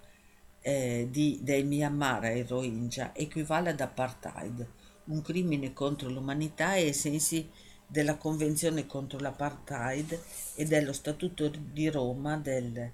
eh, 0.68 1.08
di, 1.10 1.38
dei 1.40 1.64
Myanmar 1.64 2.26
e 2.26 2.44
Rohingya 2.46 3.14
equivale 3.14 3.70
ad 3.70 3.80
apartheid, 3.80 4.66
un 5.04 5.22
crimine 5.22 5.72
contro 5.72 6.10
l'umanità 6.10 6.68
ai 6.68 6.92
sensi 6.92 7.48
della 7.86 8.16
Convenzione 8.16 8.86
contro 8.86 9.18
l'apartheid 9.18 10.20
e 10.56 10.64
dello 10.66 10.92
Statuto 10.92 11.48
di 11.48 11.88
Roma 11.88 12.36
del, 12.36 12.90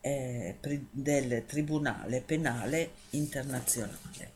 eh, 0.00 0.56
del 0.92 1.44
Tribunale 1.46 2.20
Penale 2.20 2.90
Internazionale. 3.10 4.35